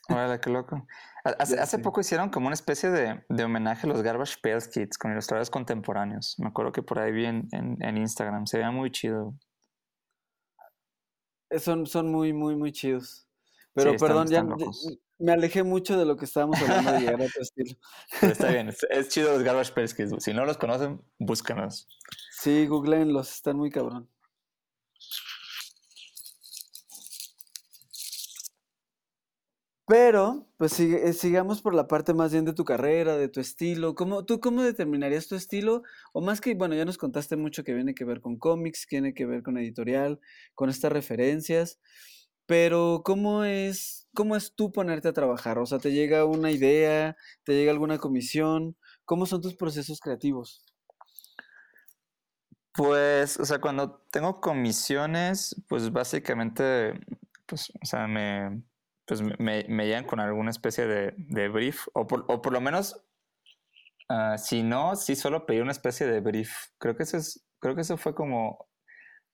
[0.09, 0.85] Órale, qué loco.
[1.25, 4.59] Ha- Hace, hace poco hicieron como una especie de, de homenaje a los Garbage Pail
[4.69, 6.35] Kids con ilustradores contemporáneos.
[6.37, 8.45] Me acuerdo que por ahí vi en, en, en Instagram.
[8.45, 9.35] Se veía muy chido.
[11.49, 13.26] Eh, Son, son muy, muy, muy chidos.
[13.77, 14.43] Pero perdón, ya,
[15.19, 17.75] me alejé mucho de lo que estábamos hablando de llegar a tu estilo.
[18.19, 20.23] Pero está bien, es, es chido los Garbage Pail Kids.
[20.23, 21.87] Si no los conocen, búscanos.
[22.31, 24.09] Sí, googleenlos, están muy cabrón.
[29.85, 33.93] Pero, pues eh, sigamos por la parte más bien de tu carrera, de tu estilo.
[33.93, 35.83] ¿Cómo, ¿Tú cómo determinarías tu estilo?
[36.13, 39.13] O más que, bueno, ya nos contaste mucho que viene que ver con cómics, tiene
[39.13, 40.19] que ver con editorial,
[40.55, 41.79] con estas referencias.
[42.47, 45.59] Pero, ¿cómo es, cómo es tú ponerte a trabajar?
[45.59, 47.17] O sea, ¿te llega una idea?
[47.43, 48.77] ¿Te llega alguna comisión?
[49.03, 50.65] ¿Cómo son tus procesos creativos?
[52.73, 56.93] Pues, o sea, cuando tengo comisiones, pues básicamente,
[57.45, 58.63] pues, o sea, me,
[59.05, 63.03] pues me, llegan con alguna especie de, brief, o por, o por lo menos,
[64.09, 66.51] ah, si no, sí solo pedí una especie de brief.
[66.77, 68.69] Creo que eso es, creo que eso fue como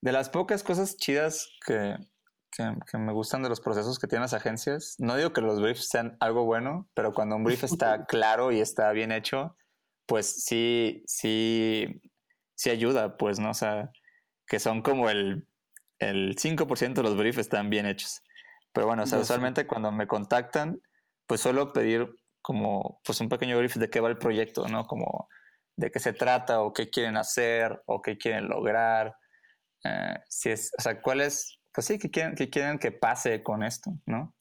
[0.00, 1.96] de las pocas cosas chidas que,
[2.56, 4.96] que, que me gustan de los procesos que tienen las agencias.
[4.98, 8.60] No digo que los briefs sean algo bueno, pero cuando un brief está claro y
[8.60, 9.56] está bien hecho,
[10.06, 12.00] pues sí, sí,
[12.54, 13.50] sí ayuda, pues, ¿no?
[13.50, 13.90] O sea,
[14.46, 15.48] que son como el,
[15.98, 18.22] el 5% de los briefs están bien hechos.
[18.72, 20.80] Pero bueno, o sea, usualmente cuando me contactan,
[21.26, 24.86] pues suelo pedir como pues un pequeño brief de qué va el proyecto, ¿no?
[24.86, 25.28] Como
[25.76, 29.16] de qué se trata o qué quieren hacer o qué quieren lograr.
[29.84, 33.42] eh, si es, o sea, cuál es, pues sí, qué quieren, qué quieren que pase
[33.42, 34.34] con esto, ¿no?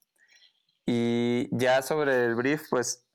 [0.85, 3.07] Y ya sobre el brief, pues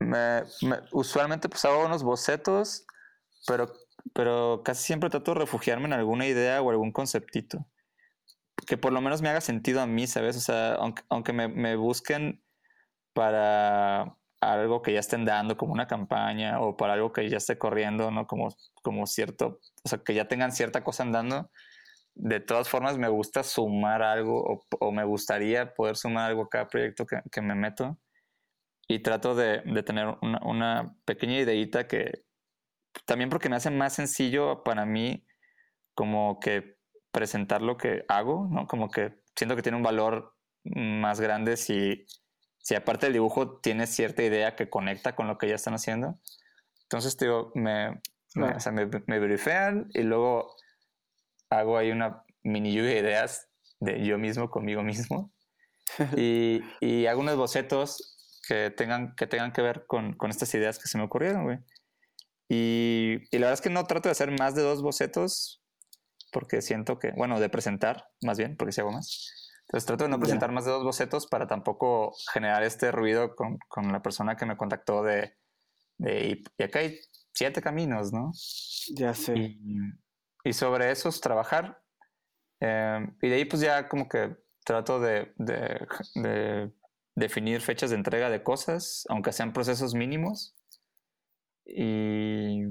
[0.00, 2.84] me- me- usualmente pues hago unos bocetos,
[3.46, 3.72] pero,
[4.14, 7.66] pero casi siempre trato de refugiarme en alguna idea o algún conceptito
[8.66, 10.36] que por lo menos me haga sentido a mí, ¿sabes?
[10.36, 12.42] O sea, aunque, aunque me, me busquen
[13.14, 17.58] para algo que ya estén dando, como una campaña, o para algo que ya esté
[17.58, 18.26] corriendo, ¿no?
[18.26, 18.48] Como,
[18.82, 21.50] como cierto, o sea, que ya tengan cierta cosa andando.
[22.14, 26.48] De todas formas, me gusta sumar algo, o, o me gustaría poder sumar algo a
[26.48, 27.98] cada proyecto que, que me meto.
[28.88, 32.24] Y trato de, de tener una, una pequeña ideita que
[33.06, 35.26] también porque me hace más sencillo para mí
[35.94, 36.76] como que
[37.10, 38.66] presentar lo que hago, ¿no?
[38.66, 42.06] Como que siento que tiene un valor más grande si,
[42.58, 46.18] si aparte del dibujo tiene cierta idea que conecta con lo que ya están haciendo.
[46.84, 48.00] Entonces, digo, me,
[48.34, 50.54] me, o sea, me, me briefean y luego
[51.58, 53.48] hago ahí una mini lluvia de ideas
[53.80, 55.32] de yo mismo conmigo mismo
[56.16, 60.78] y, y hago unos bocetos que tengan que, tengan que ver con, con estas ideas
[60.78, 61.58] que se me ocurrieron, güey.
[62.48, 65.62] Y, y la verdad es que no trato de hacer más de dos bocetos
[66.32, 69.52] porque siento que, bueno, de presentar más bien, porque si hago más.
[69.66, 73.58] Entonces trato de no presentar más de dos bocetos para tampoco generar este ruido con,
[73.68, 75.34] con la persona que me contactó de,
[75.98, 76.98] de y, y acá hay
[77.32, 78.32] siete caminos, ¿no?
[78.94, 79.34] Ya sé.
[79.38, 79.60] Y,
[80.44, 81.82] y sobre esos trabajar.
[82.60, 86.72] Eh, y de ahí pues ya como que trato de, de- de
[87.14, 90.54] definir fechas de entrega de cosas, aunque sean procesos mínimos.
[91.64, 92.62] Y,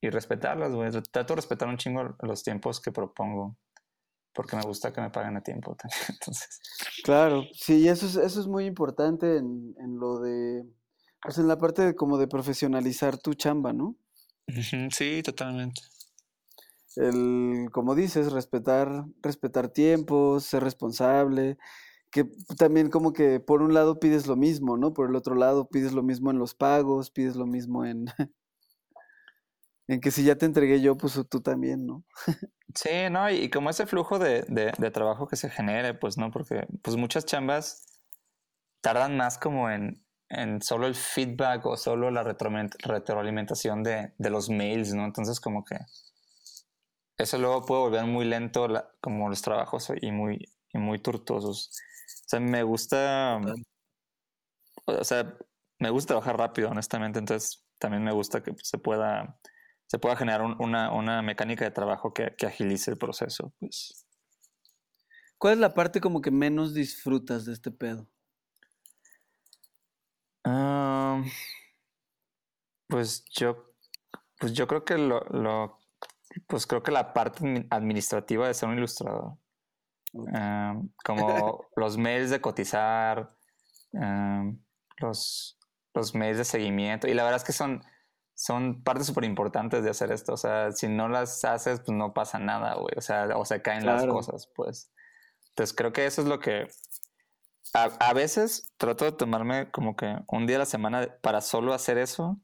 [0.00, 0.90] y respetarlas, güey.
[1.10, 3.56] Trato de respetar un chingo los tiempos que propongo.
[4.32, 6.00] Porque me gusta que me paguen a tiempo también.
[6.10, 6.60] Entonces,
[7.02, 10.64] Claro, sí, eso es, eso es muy importante en, en lo de,
[11.22, 13.96] pues en la parte de como de profesionalizar tu chamba, ¿no?
[14.92, 15.80] sí, totalmente.
[16.96, 21.58] El, como dices, respetar, respetar tiempos, ser responsable,
[22.10, 22.26] que
[22.58, 24.94] también como que por un lado pides lo mismo, ¿no?
[24.94, 28.06] Por el otro lado pides lo mismo en los pagos, pides lo mismo en,
[29.88, 32.04] en que si ya te entregué yo, pues tú también, ¿no?
[32.74, 36.30] Sí, no, y, y como ese flujo de, de- trabajo que se genere, pues no,
[36.30, 37.84] porque pues muchas chambas
[38.82, 44.30] tardan más como en, en solo el feedback o solo la retroaliment- retroalimentación de, de
[44.30, 45.04] los mails, ¿no?
[45.04, 45.76] Entonces como que
[47.18, 50.38] eso luego puede volver muy lento la- como los trabajos y muy,
[50.72, 51.70] y muy tortuosos.
[52.26, 53.40] O sea, me gusta,
[54.86, 55.36] o sea,
[55.78, 59.38] me gusta trabajar rápido, honestamente, entonces también me gusta que se pueda
[59.88, 63.52] se pueda generar un- una, una mecánica de trabajo que, que agilice el proceso.
[63.60, 64.04] Pues.
[65.38, 68.08] ¿Cuál es la parte como que menos disfrutas de este pedo?
[70.44, 71.22] Ah,
[72.88, 73.72] pues yo,
[74.38, 75.78] pues yo creo que lo, lo-
[76.46, 79.38] pues creo que la parte admi- administrativa de ser un ilustrador.
[80.32, 83.36] Ah, como los mails de cotizar,
[84.00, 84.50] ah,
[84.98, 85.58] los,
[85.94, 87.82] los mails de seguimiento, y la verdad es que son,
[88.34, 92.12] son partes súper importantes de hacer esto, o sea, si no las haces, pues no
[92.14, 94.14] pasa nada, güey, o sea, o se caen las Claro.
[94.14, 94.92] cosas, pues.
[95.50, 96.68] Entonces creo que eso es lo que,
[97.74, 101.72] a, a veces trato de tomarme como que un día a la semana para solo
[101.74, 102.38] hacer eso,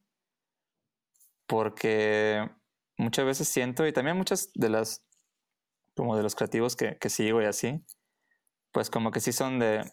[1.47, 2.51] porque
[2.99, 5.05] muchas veces siento, y también muchas de las,
[5.97, 7.85] como de los creativos que, que sigo y así,
[8.73, 9.85] pues como que sí son de,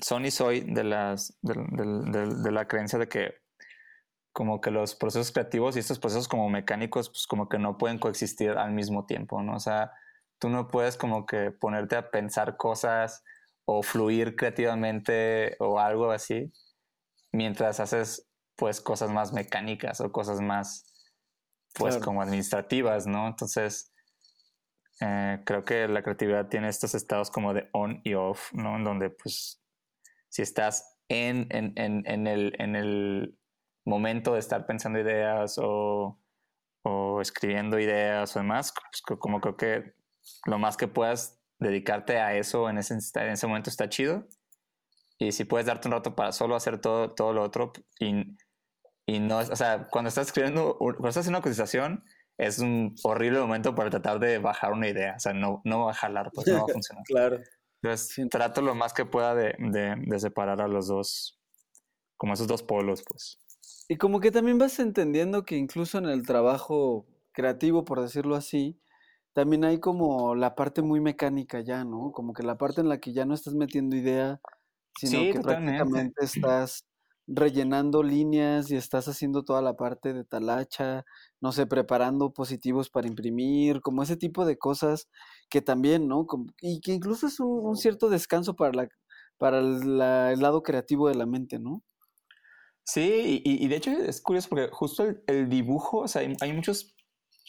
[0.00, 3.34] son y soy de las, del- del- de la creencia de que
[4.32, 7.98] como que los procesos creativos y estos procesos como mecánicos, pues como que no pueden
[7.98, 9.56] coexistir al mismo tiempo, ¿no?
[9.56, 9.92] O sea,
[10.38, 13.24] tú no puedes como que ponerte a pensar cosas
[13.64, 16.52] o fluir creativamente o algo así
[17.32, 20.84] mientras haces pues cosas más mecánicas o cosas más
[21.78, 22.04] pues Claro.
[22.06, 23.28] como administrativas, ¿no?
[23.28, 23.92] Entonces
[25.00, 28.76] eh, creo que la creatividad tiene estos estados como de on y off, ¿no?
[28.76, 29.62] En donde pues
[30.28, 33.38] si estás en, en, en, en el, en el
[33.84, 36.20] momento de estar pensando ideas o,
[36.82, 39.94] o escribiendo ideas o demás, pues, co- como creo que
[40.46, 44.26] lo más que puedas dedicarte a eso en ese, en ese momento está chido.
[45.18, 48.36] Y si puedes darte un rato para solo hacer todo, todo lo otro y,
[49.08, 52.04] y no, es- o sea, cuando estás escribiendo, cuando estás haciendo una cotización,
[52.38, 55.92] es un horrible momento para tratar de bajar una idea, o sea, no, no va
[55.92, 57.06] a jalar, pues no va a funcionar.
[57.06, 57.44] Claro.
[57.82, 58.28] Entonces, Sí.
[58.30, 61.40] trato lo más que pueda de, de, de separar a los dos,
[62.18, 63.40] como esos dos polos, pues.
[63.88, 68.80] Y como que también vas entendiendo que incluso en el trabajo creativo, por decirlo así,
[69.32, 72.12] también hay como la parte muy mecánica ya, ¿no?
[72.12, 74.40] Como que la parte en la que ya no estás metiendo idea,
[74.92, 75.40] sino Sí, que totalmente.
[75.40, 76.84] prácticamente estás
[77.28, 81.04] rellenando líneas y estás haciendo toda la parte de talacha,
[81.40, 85.08] no sé, preparando positivos para imprimir, como ese tipo de cosas
[85.50, 86.26] que también, ¿no?
[86.62, 88.88] Y que incluso es un, cierto descanso para la,
[89.36, 91.82] para el, la- el lado creativo de la mente, ¿no?
[92.84, 96.94] Sí, y, y de hecho es curioso porque justo el, dibujo, o sea, hay, muchos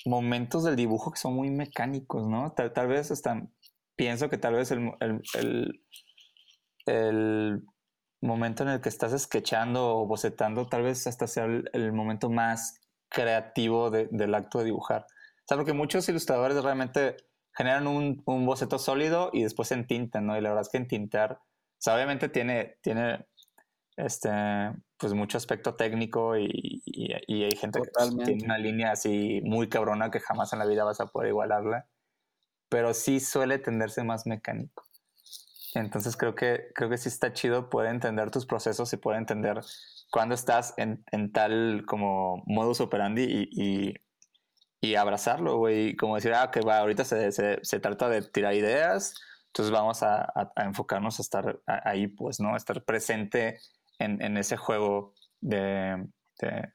[0.05, 2.53] momentos del dibujo que son muy mecánicos, ¿no?
[2.53, 3.53] Tal, vez están,
[3.95, 4.91] pienso que tal vez el-
[6.85, 7.63] el
[8.21, 12.29] momento en el que estás sketchando o bocetando, tal vez hasta sea el, el momento
[12.29, 15.03] más creativo de- del acto de dibujar.
[15.03, 17.17] O sea, porque muchos ilustradores realmente
[17.53, 20.37] generan un, un boceto sólido y después entintan, ¿no?
[20.37, 21.41] Y la verdad es que entintar, o
[21.81, 23.25] sea, obviamente tiene, tiene
[23.97, 24.29] este,
[24.97, 29.41] pues mucho aspecto técnico y, y- y hay gente que pues, tiene una línea así
[29.43, 31.87] muy cabrona que jamás en la vida vas a poder igualarla,
[32.69, 34.88] pero sí suele tenderse más mecánico.
[35.75, 39.59] Entonces creo que, creo que sí está chido poder entender tus procesos y poder entender
[40.11, 43.93] cuándo estás en, en tal como modus operandi y, y,
[44.81, 45.95] y abrazarlo, güey.
[45.95, 49.13] Como decir, ah, que va, ahorita se, se, se trata de tirar ideas,
[49.47, 52.55] entonces vamos a, a- a enfocarnos a estar ahí, pues, ¿no?
[52.55, 53.59] Estar presente
[53.99, 56.07] en, en ese juego de,
[56.41, 56.69] de,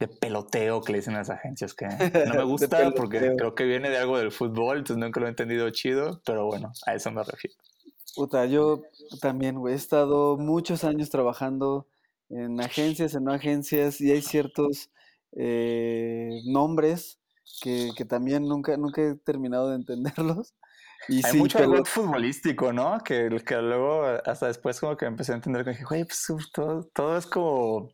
[0.00, 2.66] de peloteo que le dicen las agencias, que no me gusta
[2.96, 6.46] porque creo que viene de algo del fútbol, entonces nunca lo he entendido chido, pero
[6.46, 7.56] bueno, a eso me refiero.
[8.16, 8.82] Puta, yo
[9.20, 11.88] también, güey, he estado muchos años trabajando
[12.28, 14.90] en agencias, en no agencias, y hay ciertos
[15.32, 17.18] eh, nombres
[17.60, 20.54] que, que también nunca, nunca he terminado de entenderlos.
[21.06, 22.98] Y Hay sí, mucho argot futbolístico, ¿no?
[23.04, 26.82] Que, que luego, hasta después, como que empecé a entender que dije, güey, pues todo,
[26.94, 27.90] todo es como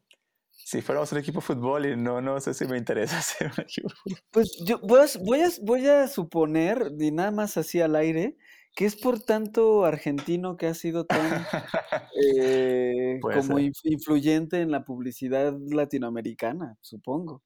[0.53, 3.65] si fuéramos un equipo de fútbol y no, no sé si me interesa ser un
[3.65, 4.19] equipo de fútbol.
[4.31, 8.37] Pues yo voy a, voy a, voy a suponer, y nada más así al aire,
[8.75, 11.21] que es por tanto argentino que ha sido tan
[12.27, 13.73] eh, como ser.
[13.85, 17.43] influyente en la publicidad latinoamericana, supongo.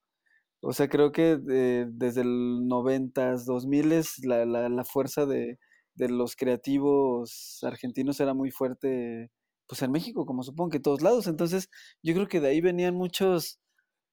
[0.63, 5.59] O sea, creo que eh, desde el 90s, 2000 la, la, la fuerza de,
[5.95, 9.31] de los creativos argentinos era muy fuerte,
[9.69, 11.27] pues en México, como supongo que en todos lados.
[11.27, 11.69] Entonces,
[12.03, 13.61] yo creo que de ahí venían muchos,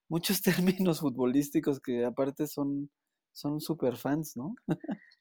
[0.08, 0.42] muchos
[0.88, 2.90] términos futbolísticos que aparte son,
[3.32, 4.54] son super fans, ¿no?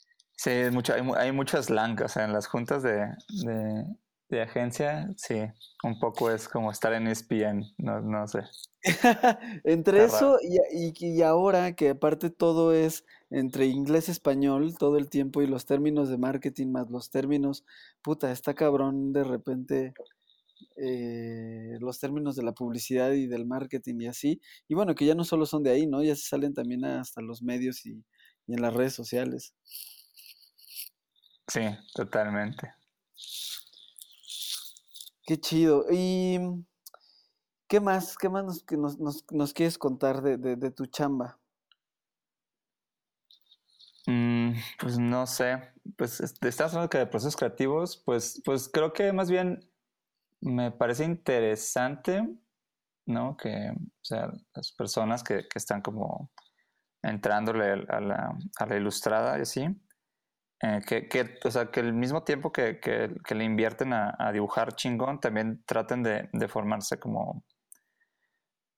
[0.44, 3.08] Sí, es mucho, hay, hay mucho slang, o sea, en las juntas de,
[3.46, 3.86] de,
[4.30, 5.36] de agencia, sí,
[5.84, 8.40] un poco es como estar en ESPN, no, no sé.
[9.64, 14.98] Entre Está eso y, y- y ahora que aparte todo es entre inglés español todo
[14.98, 17.64] el tiempo y los términos de marketing más los términos,
[18.02, 19.94] puta, está cabrón de repente
[20.78, 24.42] eh, los términos de la publicidad y del marketing y así.
[24.68, 26.04] Y bueno, que ya no solo son de ahí, ¿no?
[26.04, 28.04] Ya se salen también hasta los medios y,
[28.48, 29.56] y en las redes sociales.
[31.52, 31.60] Sí,
[31.94, 32.74] totalmente.
[35.26, 35.86] Qué chido.
[35.92, 36.40] ¿Y
[37.68, 38.18] qué más?
[38.18, 41.40] ¿Qué más nos, que nos, nos- nos quieres contar de, de- de tu chamba?
[44.08, 48.94] Mm, pues no sé, pues es- estás hablando que de procesos creativos, pues, pues creo
[48.94, 49.70] que más bien
[50.42, 52.28] me parece interesante,
[53.06, 53.38] ¿no?
[53.38, 56.32] Que, o sea, las personas que, que están como
[57.04, 59.68] entrándole a la, a la ilustrada y así,
[60.64, 64.16] eh, que, que, o sea, que al mismo tiempo que, que- que le invierten a,
[64.20, 67.44] a dibujar chingón, también traten de, de formarse como,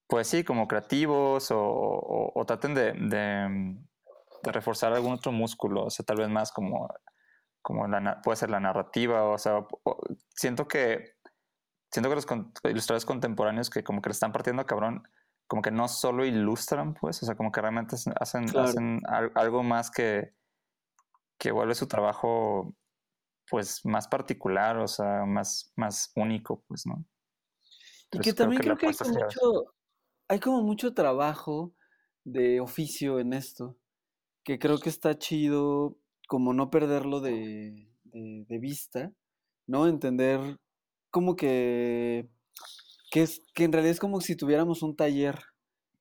[0.08, 3.76] pues sí, como creativos o, o- o traten de, de,
[4.44, 6.88] de reforzar algún otro músculo, o sea, tal vez más como,
[7.62, 9.66] como la, puede ser la narrativa, o sea,
[10.30, 11.16] siento que,
[11.92, 12.26] siento que los
[12.66, 15.04] ilustradores contemporáneos que como que le están partiendo cabrón,
[15.48, 18.68] como que no solo ilustran, pues, o sea, como que realmente hacen, hacen, Claro.
[18.70, 20.34] hacen al- algo más que,
[21.44, 22.76] que vuelve su trabajo,
[23.50, 27.06] pues, más particular, o sea, más, más único, pues, ¿no?
[28.12, 29.76] Y que también creo que como mucho,
[30.30, 31.74] hay como mucho trabajo
[32.26, 33.78] de oficio en esto,
[34.44, 39.14] que creo que está chido como no perderlo de, de- de vista,
[39.68, 39.88] ¿no?
[39.88, 40.60] Entender
[41.12, 42.30] como que,
[43.12, 45.40] que es, que en realidad es como si tuviéramos un taller,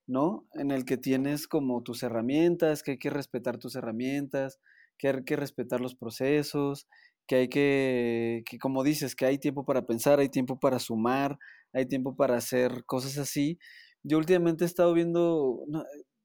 [0.07, 0.47] ¿no?
[0.55, 4.61] En el que tienes como tus herramientas, que hay que respetar tus herramientas,
[5.03, 6.87] que hay que respetar los procesos,
[7.27, 11.39] que hay que, que como dices, que hay tiempo para pensar, hay tiempo para sumar,
[11.73, 13.59] hay tiempo para hacer cosas así.
[14.05, 15.59] Yo últimamente he estado viendo,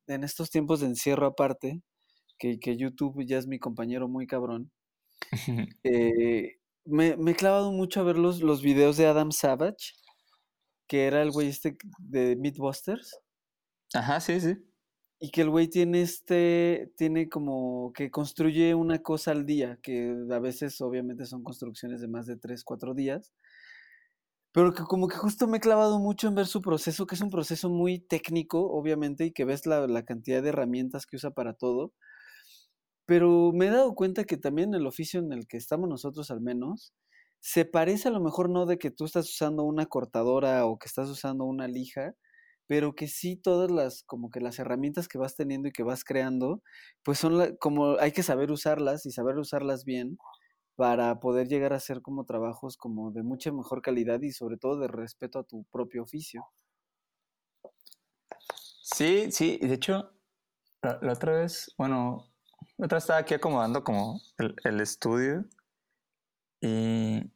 [0.07, 1.81] en estos tiempos de encierro aparte,
[2.39, 4.71] que, que YouTube ya es mi compañero muy cabrón,
[5.83, 9.93] eh, me, me he clavado mucho a ver los, los videos de Adam Savage,
[10.87, 13.17] que era el güey este de Mythbusters.
[13.93, 14.66] Ajá, sí, sí.
[15.19, 20.15] Y que el güey tiene este, tiene como que construye una cosa al día, que
[20.31, 23.33] a veces obviamente son construcciones de más de tres, cuatro días,
[24.51, 27.21] pero que como que justo me he clavado mucho en ver su proceso, que es
[27.21, 31.31] un proceso muy técnico, obviamente, y que ves la, la cantidad de herramientas que usa
[31.31, 31.93] para todo,
[33.05, 36.41] pero me he dado cuenta que también el oficio en el que estamos nosotros al
[36.41, 36.93] menos,
[37.39, 40.87] se parece a lo mejor no de que tú estás usando una cortadora o que
[40.87, 42.15] estás usando una lija,
[42.67, 46.03] pero que sí todas las, como que las herramientas que vas teniendo y que vas
[46.03, 46.61] creando,
[47.03, 50.17] pues son como hay que saber usarlas y saber usarlas bien
[50.75, 54.79] para poder llegar a hacer como trabajos como de mucha mejor calidad y sobre todo
[54.79, 56.45] de respeto a tu propio oficio.
[58.83, 60.11] Sí, sí, de hecho,
[60.81, 62.31] la, otra vez, bueno,
[62.77, 65.45] la otra estaba aquí acomodando como el, el estudio
[66.61, 67.31] y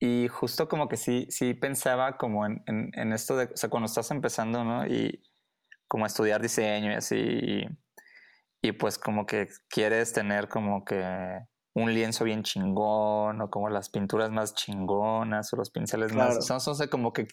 [0.00, 3.86] y justo como que sí, sí pensaba como en, en, esto de, o sea, cuando
[3.86, 4.86] estás empezando, ¿no?
[4.86, 5.22] Y
[5.88, 7.64] como estudiar diseño y así,
[8.62, 11.04] y, pues como que quieres tener como que
[11.74, 16.74] un lienzo bien chingón, o como las pinturas más chingonas, o los pinceles más, o
[16.74, 17.26] sea, como que,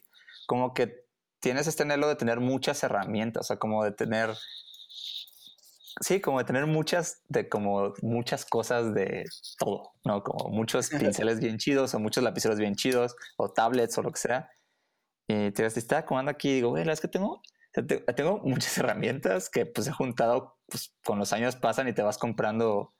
[0.47, 1.05] como que
[1.39, 4.31] tienes este anhelo de tener muchas herramientas, o sea, como de tener
[6.01, 9.25] sí, como de tener muchas, de como muchas cosas de
[9.57, 10.23] todo, ¿no?
[10.23, 14.19] Como muchos pinceles bien chidos o muchos lapiceros bien chidos o tablets o lo que
[14.19, 14.49] sea.
[15.27, 17.41] Y te estaba acomodando aquí y digo, güey, es que tengo,
[18.15, 22.17] tengo muchas herramientas que pues he juntado, pues con los años pasan y te vas
[22.17, 22.93] comprando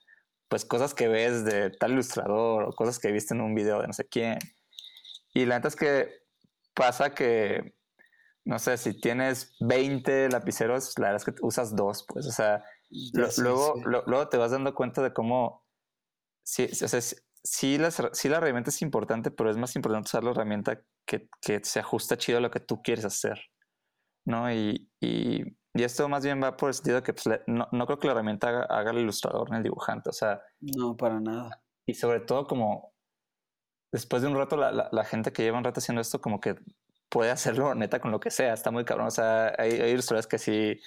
[0.47, 3.87] pues cosas que ves de tal ilustrador o cosas que viste en un video de
[3.87, 4.37] no sé quién.
[5.33, 6.25] Y la neta es que
[6.73, 7.73] pasa que,
[8.45, 12.63] no sé, si tienes 20 lapiceros, la verdad es que usas dos, pues, o sea,
[13.37, 15.65] luego, luego te vas dando cuenta de cómo,
[16.43, 20.81] sí, o sea, sí, la herramienta es importante, pero es más importante usar la herramienta
[21.05, 23.39] que, que se ajusta chido a lo que tú quieres hacer,
[24.25, 24.51] ¿no?
[24.51, 25.43] Y, y,
[25.73, 28.13] y esto más bien va por el sentido que pues, no, no, creo que la
[28.13, 30.41] herramienta haga, haga, el ilustrador ni el dibujante, o sea...
[30.59, 31.61] No, para nada.
[31.85, 32.93] Y sobre todo como
[33.91, 36.39] después de un rato, la, la, la gente que lleva un rato haciendo esto como
[36.39, 36.55] que
[37.09, 40.27] puede hacerlo neta con lo que sea, está muy cabrón, o sea, hay, hay ilustradores
[40.27, 40.79] que sí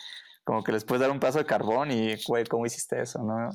[0.49, 3.23] como que les puedes dar un paso de carbón y, güey, ¿cómo hiciste eso?
[3.23, 3.51] ¿no?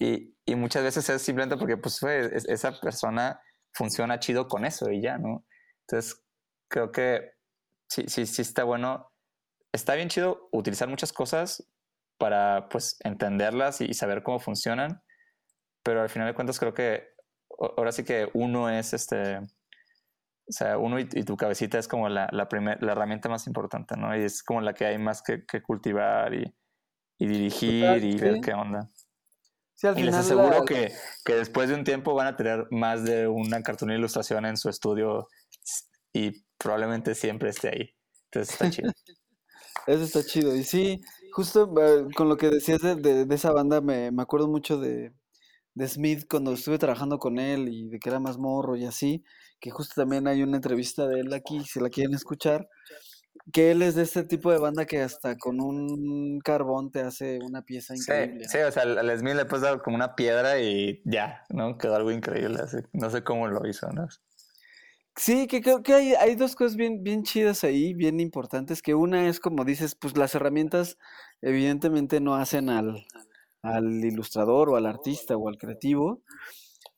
[0.00, 3.40] Y, y muchas veces es simplemente porque, pues, esa persona
[3.72, 5.46] funciona chido con eso y ya, ¿no?
[5.82, 6.24] Entonces,
[6.68, 7.34] creo que
[7.88, 9.12] sí, sí, sí está bueno.
[9.72, 11.70] Está bien chido utilizar muchas cosas
[12.18, 15.04] para, pues, entenderlas y saber cómo funcionan,
[15.84, 17.10] pero al final de cuentas creo que
[17.76, 19.38] ahora sí que uno es este
[20.46, 22.48] o sea, uno y, tu cabecita es como la, la,
[22.80, 24.14] la herramienta más importante, ¿no?
[24.16, 26.54] Y es como la que hay más que, que cultivar y,
[27.18, 28.90] y dirigir y ver qué onda.
[29.74, 30.92] Sí, al y les aseguro que,
[31.24, 34.68] que, después de un tiempo van a tener más de una cartulina ilustración en su
[34.68, 35.28] estudio
[36.12, 37.90] y probablemente siempre esté ahí.
[38.26, 38.92] Entonces está chido.
[39.86, 40.54] Eso está chido.
[40.54, 41.00] Y sí,
[41.32, 44.78] justo eh, con lo que decías de, de, de esa banda, me, me acuerdo mucho
[44.78, 45.12] de,
[45.74, 49.24] de Smith cuando estuve trabajando con él y de que era más morro y así,
[49.60, 52.68] que justo también hay una entrevista de él aquí, si la quieren escuchar,
[53.52, 57.38] que él es de este tipo de banda que hasta con un carbón te hace
[57.42, 58.48] una pieza increíble.
[58.48, 61.76] Sí, o sea, al Smith le puedes dar como una piedra y ya, ¿no?
[61.76, 62.78] Quedó algo increíble, así.
[62.92, 64.06] no sé cómo lo hizo, ¿no?
[65.16, 68.94] Sí, que creo que hay, hay dos cosas bien, bien chidas ahí, bien importantes, que
[68.94, 70.98] una es como dices, pues las herramientas
[71.40, 73.06] evidentemente no hacen al,
[73.64, 76.22] al ilustrador o al artista o al creativo.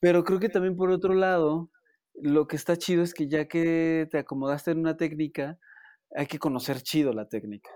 [0.01, 1.71] Pero creo que también por otro lado,
[2.15, 5.59] lo que está chido es que ya que te acomodaste en una técnica,
[6.15, 7.71] hay que conocer chido la técnica,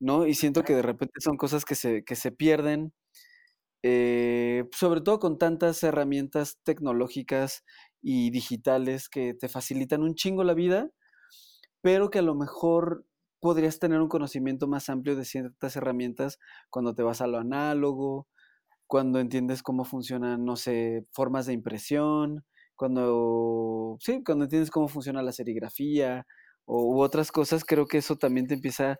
[0.00, 0.26] ¿no?
[0.26, 2.92] Y siento que de repente son cosas que se, que se pierden,
[3.82, 7.64] eh, sobre todo con tantas herramientas tecnológicas
[8.02, 10.90] y digitales que te facilitan un chingo la vida,
[11.82, 13.06] pero que a lo mejor
[13.42, 16.38] podrías tener un conocimiento más amplio de ciertas herramientas
[16.70, 18.28] cuando te vas a lo análogo,
[18.86, 22.44] cuando entiendes cómo funcionan, no sé, formas de impresión,
[22.76, 26.24] cuando, sí, cuando entiendes cómo funciona la serigrafía
[26.66, 28.92] o, u otras cosas, creo que eso también te empieza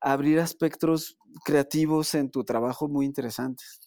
[0.00, 3.80] a abrir aspectos creativos en tu trabajo muy interesantes.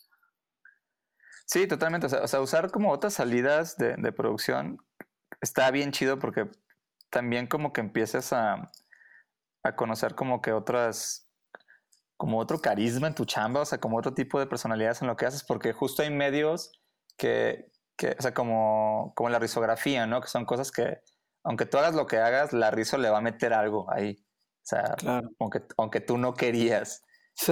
[1.45, 2.07] Sí, totalmente.
[2.07, 4.77] O sea, usar como otras salidas de, de producción
[5.39, 6.49] está bien chido porque
[7.09, 8.71] también como que empiezas a,
[9.63, 11.29] a conocer como que otras,
[12.17, 15.15] como otro carisma en tu chamba, o sea, como otro tipo de personalidades en lo
[15.15, 16.71] que haces, porque justo hay medios
[17.17, 20.21] que, que o sea, como, como la risografía, ¿no?
[20.21, 20.99] Que son cosas que,
[21.43, 24.23] aunque tú hagas lo que hagas, la riso le va a meter algo ahí.
[24.63, 24.95] O sea,
[25.39, 27.03] aunque, aunque tú no querías.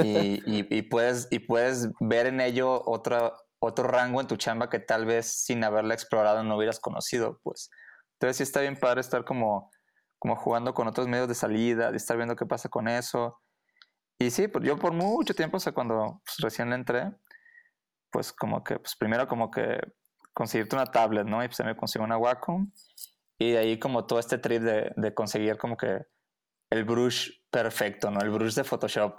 [0.03, 4.79] Y, y, puedes, y puedes ver en ello otro, otro rango en tu chamba que
[4.79, 7.71] tal vez sin haberla explorado no hubieras conocido, pues.
[8.13, 9.71] Entonces sí está bien padre estar como
[10.19, 13.41] como jugando con otros medios de salida, de estar viendo qué pasa con eso.
[14.19, 17.11] y sí, pues yo por mucho tiempo, o sea, cuando pues, recién entré,
[18.11, 19.79] pues como que, pues primero como que
[20.33, 21.43] conseguirte una tablet, ¿no?
[21.43, 22.71] Y pues me consigo una Wacom.
[23.37, 26.05] Y de ahí como todo este trip de, de conseguir como que
[26.69, 28.19] el brush perfecto, ¿no?
[28.21, 29.15] El brush de Photoshop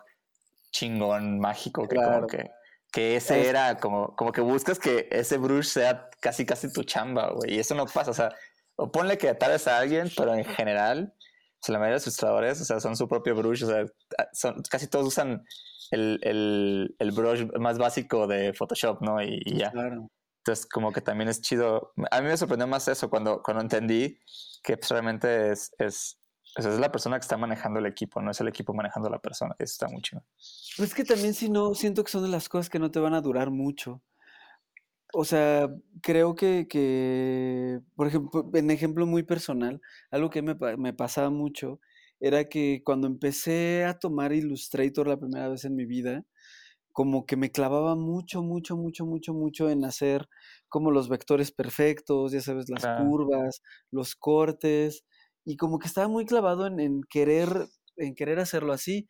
[0.70, 2.50] chingón, mágico, que como que,
[2.92, 7.32] que ese era como, como que buscas que ese brush sea casi casi tu chamba,
[7.32, 7.54] güey.
[7.54, 8.30] Y eso no pasa, o sea,
[8.80, 12.06] o ponle que tal a alguien, pero en general, o sea, la mayoría de los
[12.06, 13.84] ilustradores, o sea, son su propio brush, o sea,
[14.32, 15.44] son, casi todos usan
[15.90, 19.22] el, el, el brush más básico de Photoshop, ¿no?
[19.22, 19.72] Y, ya.
[19.72, 21.92] Entonces, como que también es chido.
[22.10, 24.18] A mí me sorprendió más eso cuando, cuando entendí
[24.62, 26.18] que pues, realmente es, es,
[26.54, 29.12] pues, es la persona que está manejando el equipo, no es el equipo manejando a
[29.12, 29.54] la persona.
[29.58, 30.24] Eso está muy chido.
[30.78, 33.12] Pues que también si no, siento que son de las cosas que no te van
[33.12, 34.02] a durar mucho.
[35.12, 35.68] O sea,
[36.02, 39.80] creo que, que por ejemplo, en ejemplo muy personal,
[40.10, 41.80] algo que me, me pasaba mucho
[42.20, 46.24] era que cuando empecé a tomar Illustrator la primera vez en mi vida,
[46.92, 50.28] como que me clavaba mucho, mucho, mucho, mucho, mucho en hacer
[50.68, 55.04] como los vectores perfectos, ya sabes, las curvas, los cortes,
[55.44, 57.48] y como que estaba muy clavado en, querer,
[57.96, 59.08] en querer hacerlo así.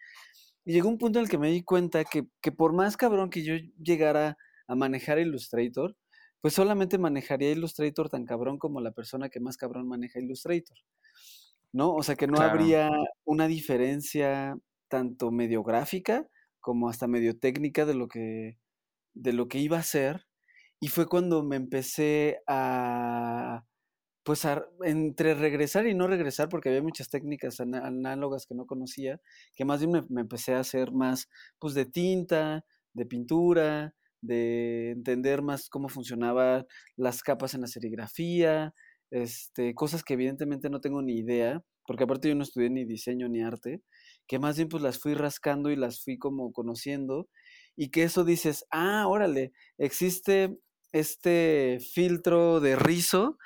[0.64, 3.30] Y llegó un punto en el que me di cuenta que, que por más cabrón
[3.30, 4.36] que yo llegara
[4.70, 5.96] a manejar Illustrator,
[6.40, 10.78] pues solamente manejaría Illustrator tan cabrón como la persona que más cabrón maneja Illustrator.
[11.72, 11.92] ¿No?
[11.94, 12.90] O sea que no habría
[13.24, 14.56] una diferencia
[14.88, 16.26] tanto medio gráfica
[16.60, 18.58] como hasta medio técnica de lo que,
[19.14, 20.26] de lo que iba a hacer.
[20.80, 23.64] Y fue cuando me empecé a,
[24.22, 24.46] pues
[24.84, 29.20] entre regresar y no regresar, porque había muchas técnicas análogas que no conocía,
[29.56, 32.64] que más bien me, empecé a hacer más, pues de tinta,
[32.94, 36.66] de pintura, de entender más cómo funcionaban
[36.96, 38.74] las capas en la serigrafía,
[39.10, 43.28] este, cosas que evidentemente no tengo ni idea, porque aparte yo no estudié ni diseño
[43.28, 43.82] ni arte,
[44.28, 47.28] que más bien pues las fui rascando y las fui como conociendo,
[47.76, 50.56] y que eso dices, ah, órale, existe
[50.92, 53.38] este filtro de rizo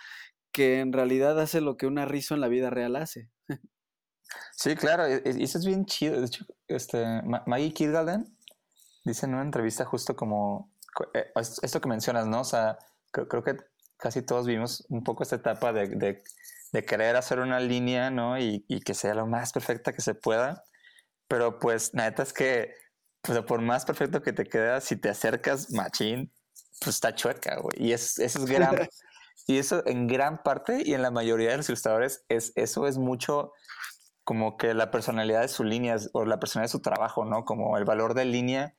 [0.53, 3.31] que en realidad hace lo que una rizo en la vida real hace.
[4.57, 6.21] Sí, claro, e, e, eso es bien chido.
[6.21, 7.05] De hecho, este,
[7.47, 8.37] Maggie Kidgalden
[9.05, 10.71] dice en una entrevista justo como
[11.15, 11.33] eh,
[11.63, 12.41] esto que mencionas, ¿no?
[12.41, 12.79] O sea,
[13.11, 13.57] creo, que
[13.97, 15.89] casi todos vimos un poco esta etapa de,
[16.73, 18.39] de, querer hacer una línea, ¿no?
[18.39, 20.65] Y, y, que sea lo más perfecta que se pueda.
[21.29, 22.75] Pero pues, la neta es que,
[23.23, 26.33] pues, por más perfecto que te queda, si te acercas, machín,
[26.81, 27.77] pues está chueca, güey.
[27.77, 28.89] Y es, eso es gran.
[29.47, 32.99] y eso en gran parte y en la mayoría de los ilustradores, es, eso es
[32.99, 33.53] mucho
[34.25, 37.45] como que la personalidad de su línea o la personalidad de su trabajo, ¿no?
[37.45, 38.75] Como el valor de línea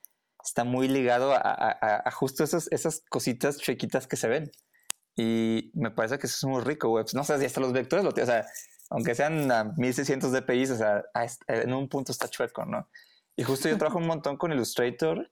[0.46, 4.52] está muy ligado a, justo esas, esas cositas chiquitas que se ven.
[5.18, 7.04] Y me parece que eso es muy rico, güey.
[7.04, 8.46] Pues, no sé si hasta los vectores lo o sea,
[8.90, 11.04] aunque sean a 1600 dpi, o sea,
[11.48, 12.88] en un punto está chueco, ¿no?
[13.36, 15.30] Y justo yo trabajo un montón con Illustrator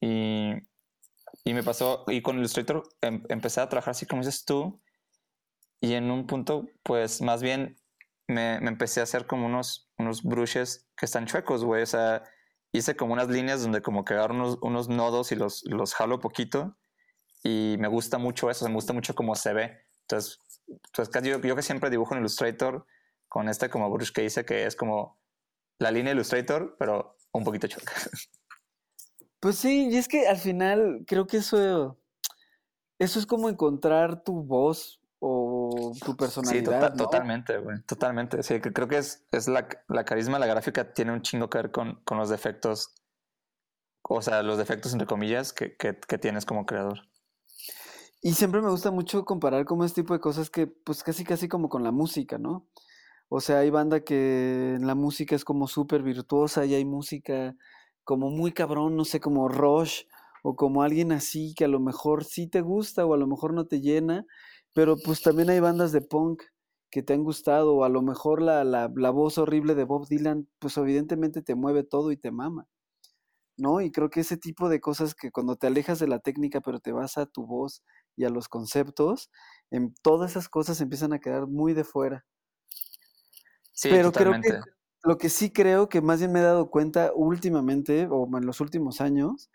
[0.00, 0.52] y,
[1.44, 4.80] y me pasó, y con Illustrator em, empecé a trabajar así como dices tú,
[5.80, 7.76] y en un punto, pues más bien
[8.26, 12.22] me, me, empecé a hacer como unos, unos brushes que están chuecos, güey, o sea,
[12.74, 16.20] hice como unas líneas donde como que agarro unos, unos nodos y los, los jalo
[16.20, 16.76] poquito,
[17.44, 19.86] y me gusta mucho eso, me gusta mucho cómo se ve.
[20.00, 20.40] Entonces,
[20.92, 22.86] pues yo, yo que siempre dibujo en Illustrator
[23.28, 25.20] con este como brush que hice que es como
[25.78, 27.92] la línea Illustrator, pero un poquito choca.
[29.40, 31.98] Pues sí, y es que al final creo que eso,
[32.98, 35.02] eso es como encontrar tu voz
[36.04, 36.92] tu personalidad.
[36.92, 37.82] Sí, totalmente, güey.
[37.82, 38.42] Totalmente.
[38.42, 41.58] Sí, que creo que es, es la, la, carisma, la gráfica tiene un chingo que
[41.58, 42.94] ver con, con los defectos,
[44.02, 47.00] o sea, los defectos entre comillas que, que, que tienes como creador.
[48.22, 51.46] Y siempre me gusta mucho comparar como este tipo de cosas que, pues casi casi
[51.46, 52.66] como con la música, ¿no?
[53.28, 57.54] O sea, hay banda que en la música es como súper virtuosa y hay música
[58.04, 60.04] como muy cabrón, no sé, como Rush
[60.42, 63.54] o como alguien así que a lo mejor sí te gusta o a lo mejor
[63.54, 64.26] no te llena,
[64.74, 66.42] pero pues también hay bandas de punk
[66.90, 70.08] que te han gustado o a lo mejor la, la, la voz horrible de Bob
[70.08, 72.68] Dylan, pues evidentemente te mueve todo y te mama.
[73.56, 73.80] ¿no?
[73.80, 76.80] Y creo que ese tipo de cosas que cuando te alejas de la técnica, pero
[76.80, 77.82] te vas a tu voz
[78.16, 79.30] y a los conceptos,
[79.70, 82.24] en todas esas cosas empiezan a quedar muy de fuera.
[83.72, 84.60] Sí, pero creo que
[85.02, 88.60] lo que sí creo que más bien me he dado cuenta últimamente, o en los
[88.60, 89.50] últimos años,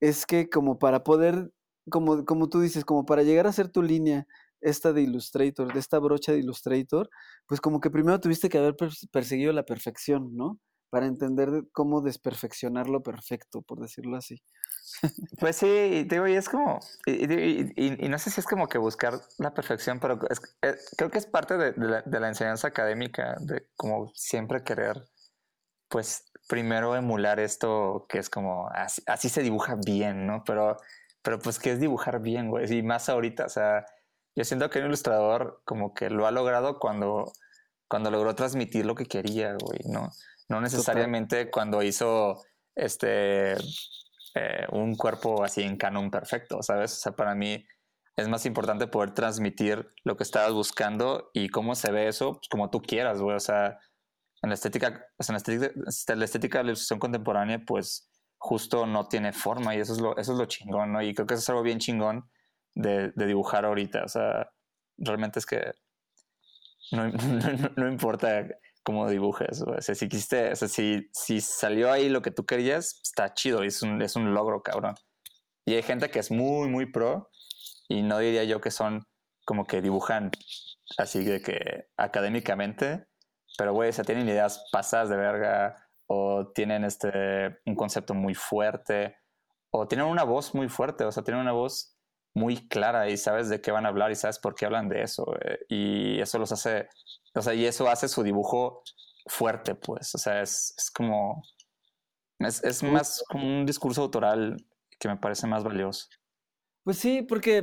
[0.00, 1.52] es que como para poder,
[1.90, 4.26] como, como tú dices, como para llegar a ser tu línea,
[4.64, 7.08] esta de Illustrator, de esta brocha de Illustrator,
[7.46, 8.76] pues como que primero tuviste que haber
[9.12, 10.58] perseguido la perfección, ¿no?
[10.94, 14.40] para entender cómo desperfeccionar lo perfecto, por decirlo así.
[15.40, 19.52] Pues sí, digo, y es como, y, no sé si es como que buscar la
[19.52, 20.20] perfección, pero
[20.62, 25.02] eh, creo que es parte de, la, enseñanza académica, de como siempre querer,
[25.88, 30.44] pues, primero emular esto que es como así, así se dibuja bien, ¿no?
[30.44, 30.76] Pero,
[31.22, 32.72] pero pues, ¿qué es dibujar bien, güey?
[32.72, 33.84] Y más ahorita, o sea,
[34.36, 37.32] yo siento que un ilustrador como que lo ha logrado cuando,
[37.88, 40.10] cuando logró transmitir lo que quería, güey, ¿no?
[40.48, 42.42] No necesariamente cuando hizo
[42.74, 43.52] este
[44.34, 46.92] eh, un cuerpo así en canon perfecto, ¿sabes?
[46.92, 47.64] O sea, para mí
[48.16, 52.48] es más importante poder transmitir lo que estabas buscando y cómo se ve eso, pues,
[52.48, 53.36] como tú quieras, güey.
[53.36, 53.78] O sea,
[54.42, 55.72] en la estética, en la estética,
[56.14, 60.16] la estética de la ilustración contemporánea, pues justo no tiene forma y eso es lo,
[60.16, 61.02] eso es lo chingón, ¿no?
[61.02, 62.28] Y creo que eso es algo bien chingón
[62.74, 64.04] de, de dibujar ahorita.
[64.04, 64.50] O sea,
[64.98, 65.72] realmente es que
[66.92, 67.08] no,
[67.76, 68.46] no, importa
[68.82, 69.62] cómo dibujes.
[69.62, 73.82] O sea, si quisiste, si, si salió ahí lo que tú querías, está chido, es
[73.82, 74.94] un, es un logro, cabrón.
[75.66, 77.30] Y hay gente que es muy, muy pro
[77.88, 79.06] y no diría yo que son
[79.46, 80.30] como que dibujan
[80.98, 83.06] así de que académicamente,
[83.56, 88.34] pero güey, o sea, tienen ideas pasadas de verga o tienen este un concepto muy
[88.34, 89.16] fuerte
[89.70, 91.93] o tienen una voz muy fuerte, o sea, tienen una voz
[92.34, 95.02] muy clara y sabes de qué van a hablar y sabes por qué hablan de
[95.02, 95.24] eso
[95.68, 96.88] y eso los hace,
[97.34, 98.82] o sea, y eso hace su dibujo
[99.26, 101.42] fuerte, pues, o sea, es, es como,
[102.40, 104.56] es, es más como un discurso autoral
[104.98, 106.08] que me parece más valioso.
[106.82, 107.62] Pues sí, porque,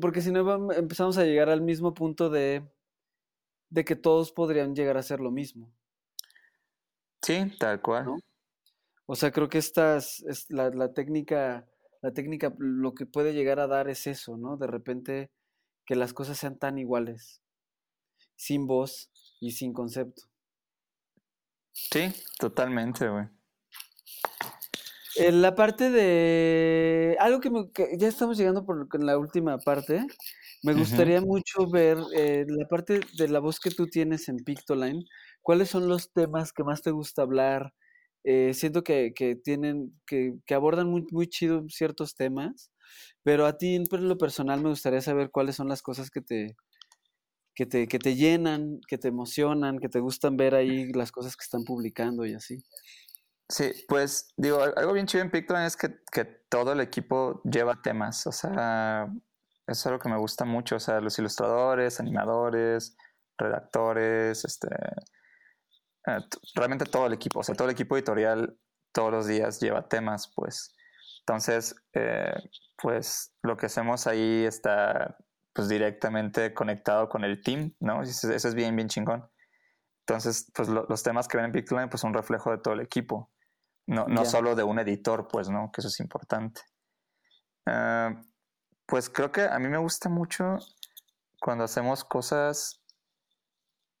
[0.00, 2.66] porque si no empezamos a llegar al mismo punto de,
[3.68, 5.70] de que todos podrían llegar a hacer lo mismo.
[7.22, 8.06] Sí, tal cual.
[8.06, 8.18] ¿no?
[9.06, 11.66] O sea, creo que estas, es la, la, técnica,
[12.02, 14.56] la técnica lo que puede llegar a dar es eso, ¿no?
[14.56, 15.30] De repente
[15.86, 17.40] que las cosas sean tan iguales,
[18.36, 20.24] sin voz y sin concepto.
[21.72, 23.26] Sí, totalmente, güey.
[25.16, 27.16] En la parte de.
[27.20, 30.06] Algo que, me, ya estamos llegando por la última parte.
[30.62, 35.04] Me gustaría mucho ver eh, la parte de la voz que tú tienes en Pictoline.
[35.40, 37.74] ¿Cuáles son los temas que más te gusta hablar?
[38.24, 42.70] Eh, siento que, que tienen, que, que, abordan muy, muy chido ciertos temas,
[43.22, 46.56] pero a ti en lo personal me gustaría saber cuáles son las cosas que te,
[47.54, 51.36] que te, que te llenan, que te emocionan, que te gustan ver ahí las cosas
[51.36, 52.62] que están publicando y así.
[53.48, 57.80] Sí, pues digo, algo bien chido en Pictoline es que, que, todo el equipo lleva
[57.80, 59.06] temas, o sea,
[59.66, 62.94] eso es algo que me gusta mucho, o sea, los ilustradores, animadores,
[63.38, 64.68] redactores, este,
[66.54, 68.58] realmente todo el equipo, o sea, todo el equipo editorial
[68.92, 70.74] todos los días lleva temas, pues.
[71.20, 72.34] Entonces, eh,
[72.76, 75.16] pues lo que hacemos ahí está
[75.54, 78.02] pues directamente conectado con el team, ¿no?
[78.02, 79.28] Eso, es bien, bien chingón.
[80.00, 82.80] Entonces, pues los temas que ven en Pictoline pues son un reflejo de todo el
[82.80, 83.30] equipo.
[83.86, 85.70] No, no solo de un editor, pues, ¿no?
[85.72, 86.62] Que eso es importante.
[87.66, 88.20] Ah,
[88.86, 90.58] pues creo que a mí me gusta mucho
[91.40, 92.81] cuando hacemos cosas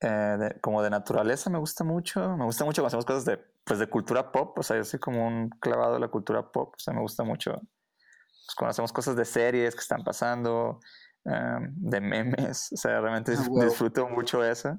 [0.02, 2.36] eh, como de naturaleza, me gusta mucho.
[2.36, 4.58] Me gusta mucho cuando hacemos cosas de, pues, de cultura pop.
[4.58, 6.74] O sea, yo soy como un clavado de la cultura pop.
[6.76, 10.80] O sea, me gusta mucho pues, cuando hacemos cosas de series que están pasando,
[11.26, 12.72] ah, de memes.
[12.72, 14.78] O sea, realmente ah, disfruto mucho eso.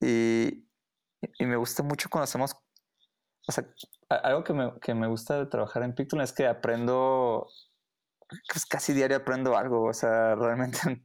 [0.00, 0.68] Y,
[1.38, 2.54] y me gusta mucho cuando hacemos
[3.48, 3.64] o sea,
[4.08, 7.46] algo que me, que me gusta de trabajar en Pictoline es que aprendo,
[8.52, 11.02] pues casi diario aprendo algo, o sea, realmente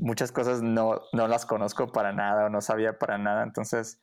[0.00, 4.00] muchas cosas no, no las conozco para nada o no sabía para nada, entonces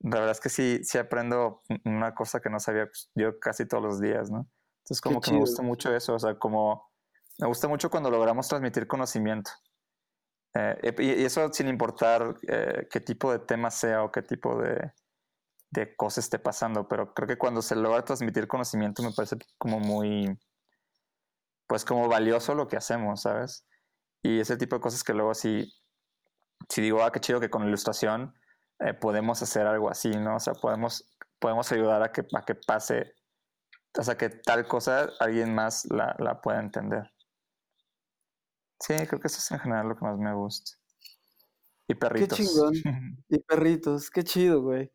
[0.00, 3.66] la verdad es que sí, sí aprendo una cosa que no sabía pues, yo casi
[3.66, 4.48] todos los días, ¿no?
[4.84, 6.90] Entonces como que me gusta mucho eso, o sea, como
[7.38, 9.50] me gusta mucho cuando logramos transmitir conocimiento.
[10.54, 14.92] Eh, y, eso sin importar eh, qué tipo de tema sea o qué tipo de,
[15.70, 19.78] de cosas esté pasando, pero creo que cuando se logra transmitir conocimiento me parece como
[19.78, 20.38] muy,
[21.66, 23.67] pues como valioso lo que hacemos, ¿sabes?
[24.22, 25.72] Y ese tipo de cosas que luego si,
[26.68, 28.34] si digo, ah, qué chido que con ilustración
[28.80, 30.36] eh, podemos hacer algo así, ¿no?
[30.36, 33.12] O sea, podemos, podemos ayudar a que, a que pase,
[33.98, 37.10] o sea, que tal cosa alguien más la, la pueda entender.
[38.80, 40.78] Sí, creo que eso es en general lo que más me gusta.
[41.88, 42.38] Y perritos.
[42.38, 42.72] Qué chingón.
[43.28, 44.92] Y perritos, qué chido, güey.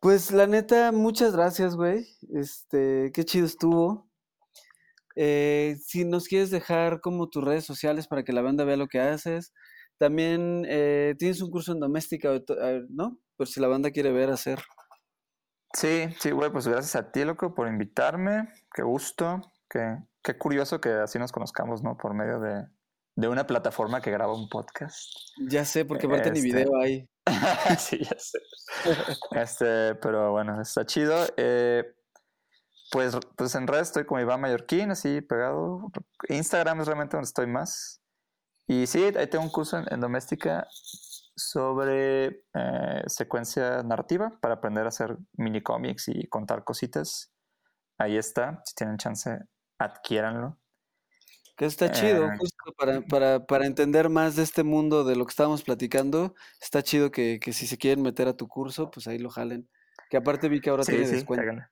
[0.00, 2.06] Pues la neta, muchas gracias, güey.
[2.34, 4.10] Este, qué chido estuvo.
[5.16, 8.88] Eh, si nos quieres dejar como tus redes sociales para que la banda vea lo
[8.88, 9.52] que haces.
[9.98, 12.30] También eh, tienes un curso en doméstica,
[12.88, 13.18] ¿no?
[13.36, 14.60] Por si la banda quiere ver hacer.
[15.72, 18.48] Sí, sí, güey, pues gracias a ti, loco, por invitarme.
[18.72, 19.40] Qué gusto.
[19.68, 21.96] Qué, qué curioso que así nos conozcamos, ¿no?
[21.96, 22.64] Por medio de,
[23.16, 25.10] de una plataforma que graba un podcast.
[25.48, 27.08] Ya sé, porque aparte ni este, video hay.
[27.78, 28.38] sí, ya sé.
[29.32, 31.16] Este, pero bueno, está chido.
[31.36, 31.84] Eh,
[32.94, 35.90] pues, pues en redes estoy como Iván Mallorquín, así pegado.
[36.28, 38.00] Instagram es realmente donde estoy más.
[38.68, 40.68] Y sí, ahí tengo un curso en, doméstica.
[41.36, 47.32] sobre eh, secuencia narrativa para aprender a hacer mini cómics y contar cositas.
[47.98, 49.40] Ahí está, si tienen chance,
[49.78, 50.58] adquiéranlo.
[51.56, 55.26] Que está chido, Eh, justo para, para, para entender más de este mundo de lo
[55.26, 59.06] que estábamos platicando, está chido que, que si se quieren meter a tu curso, pues
[59.08, 59.68] ahí lo jalen.
[60.10, 61.42] Que aparte vi que ahora Sí, tiene sí, descuento.
[61.46, 61.64] cáiganle.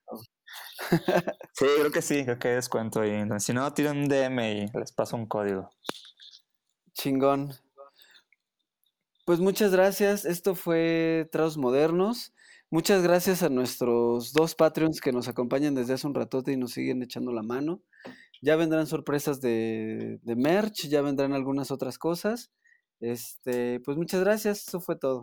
[1.53, 3.25] Sí, creo que sí, creo que hay descuento ahí.
[3.39, 5.71] Si no, tiren un DM y les paso un código.
[6.95, 7.53] Chingón.
[9.25, 10.25] Pues muchas gracias.
[10.25, 12.33] Esto fue Traos Modernos.
[12.71, 16.73] Muchas gracias a nuestros dos Patreons que nos acompañan desde hace un ratote y nos
[16.73, 17.83] siguen echando la mano.
[18.41, 22.51] Ya vendrán sorpresas de, de merch, ya vendrán algunas otras cosas.
[22.99, 24.67] Este, pues muchas gracias.
[24.67, 25.23] Eso fue todo.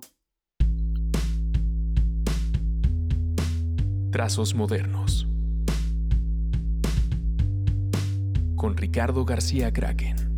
[4.11, 5.27] Trazos modernos.
[8.55, 10.28] Con Ricardo García Kraken.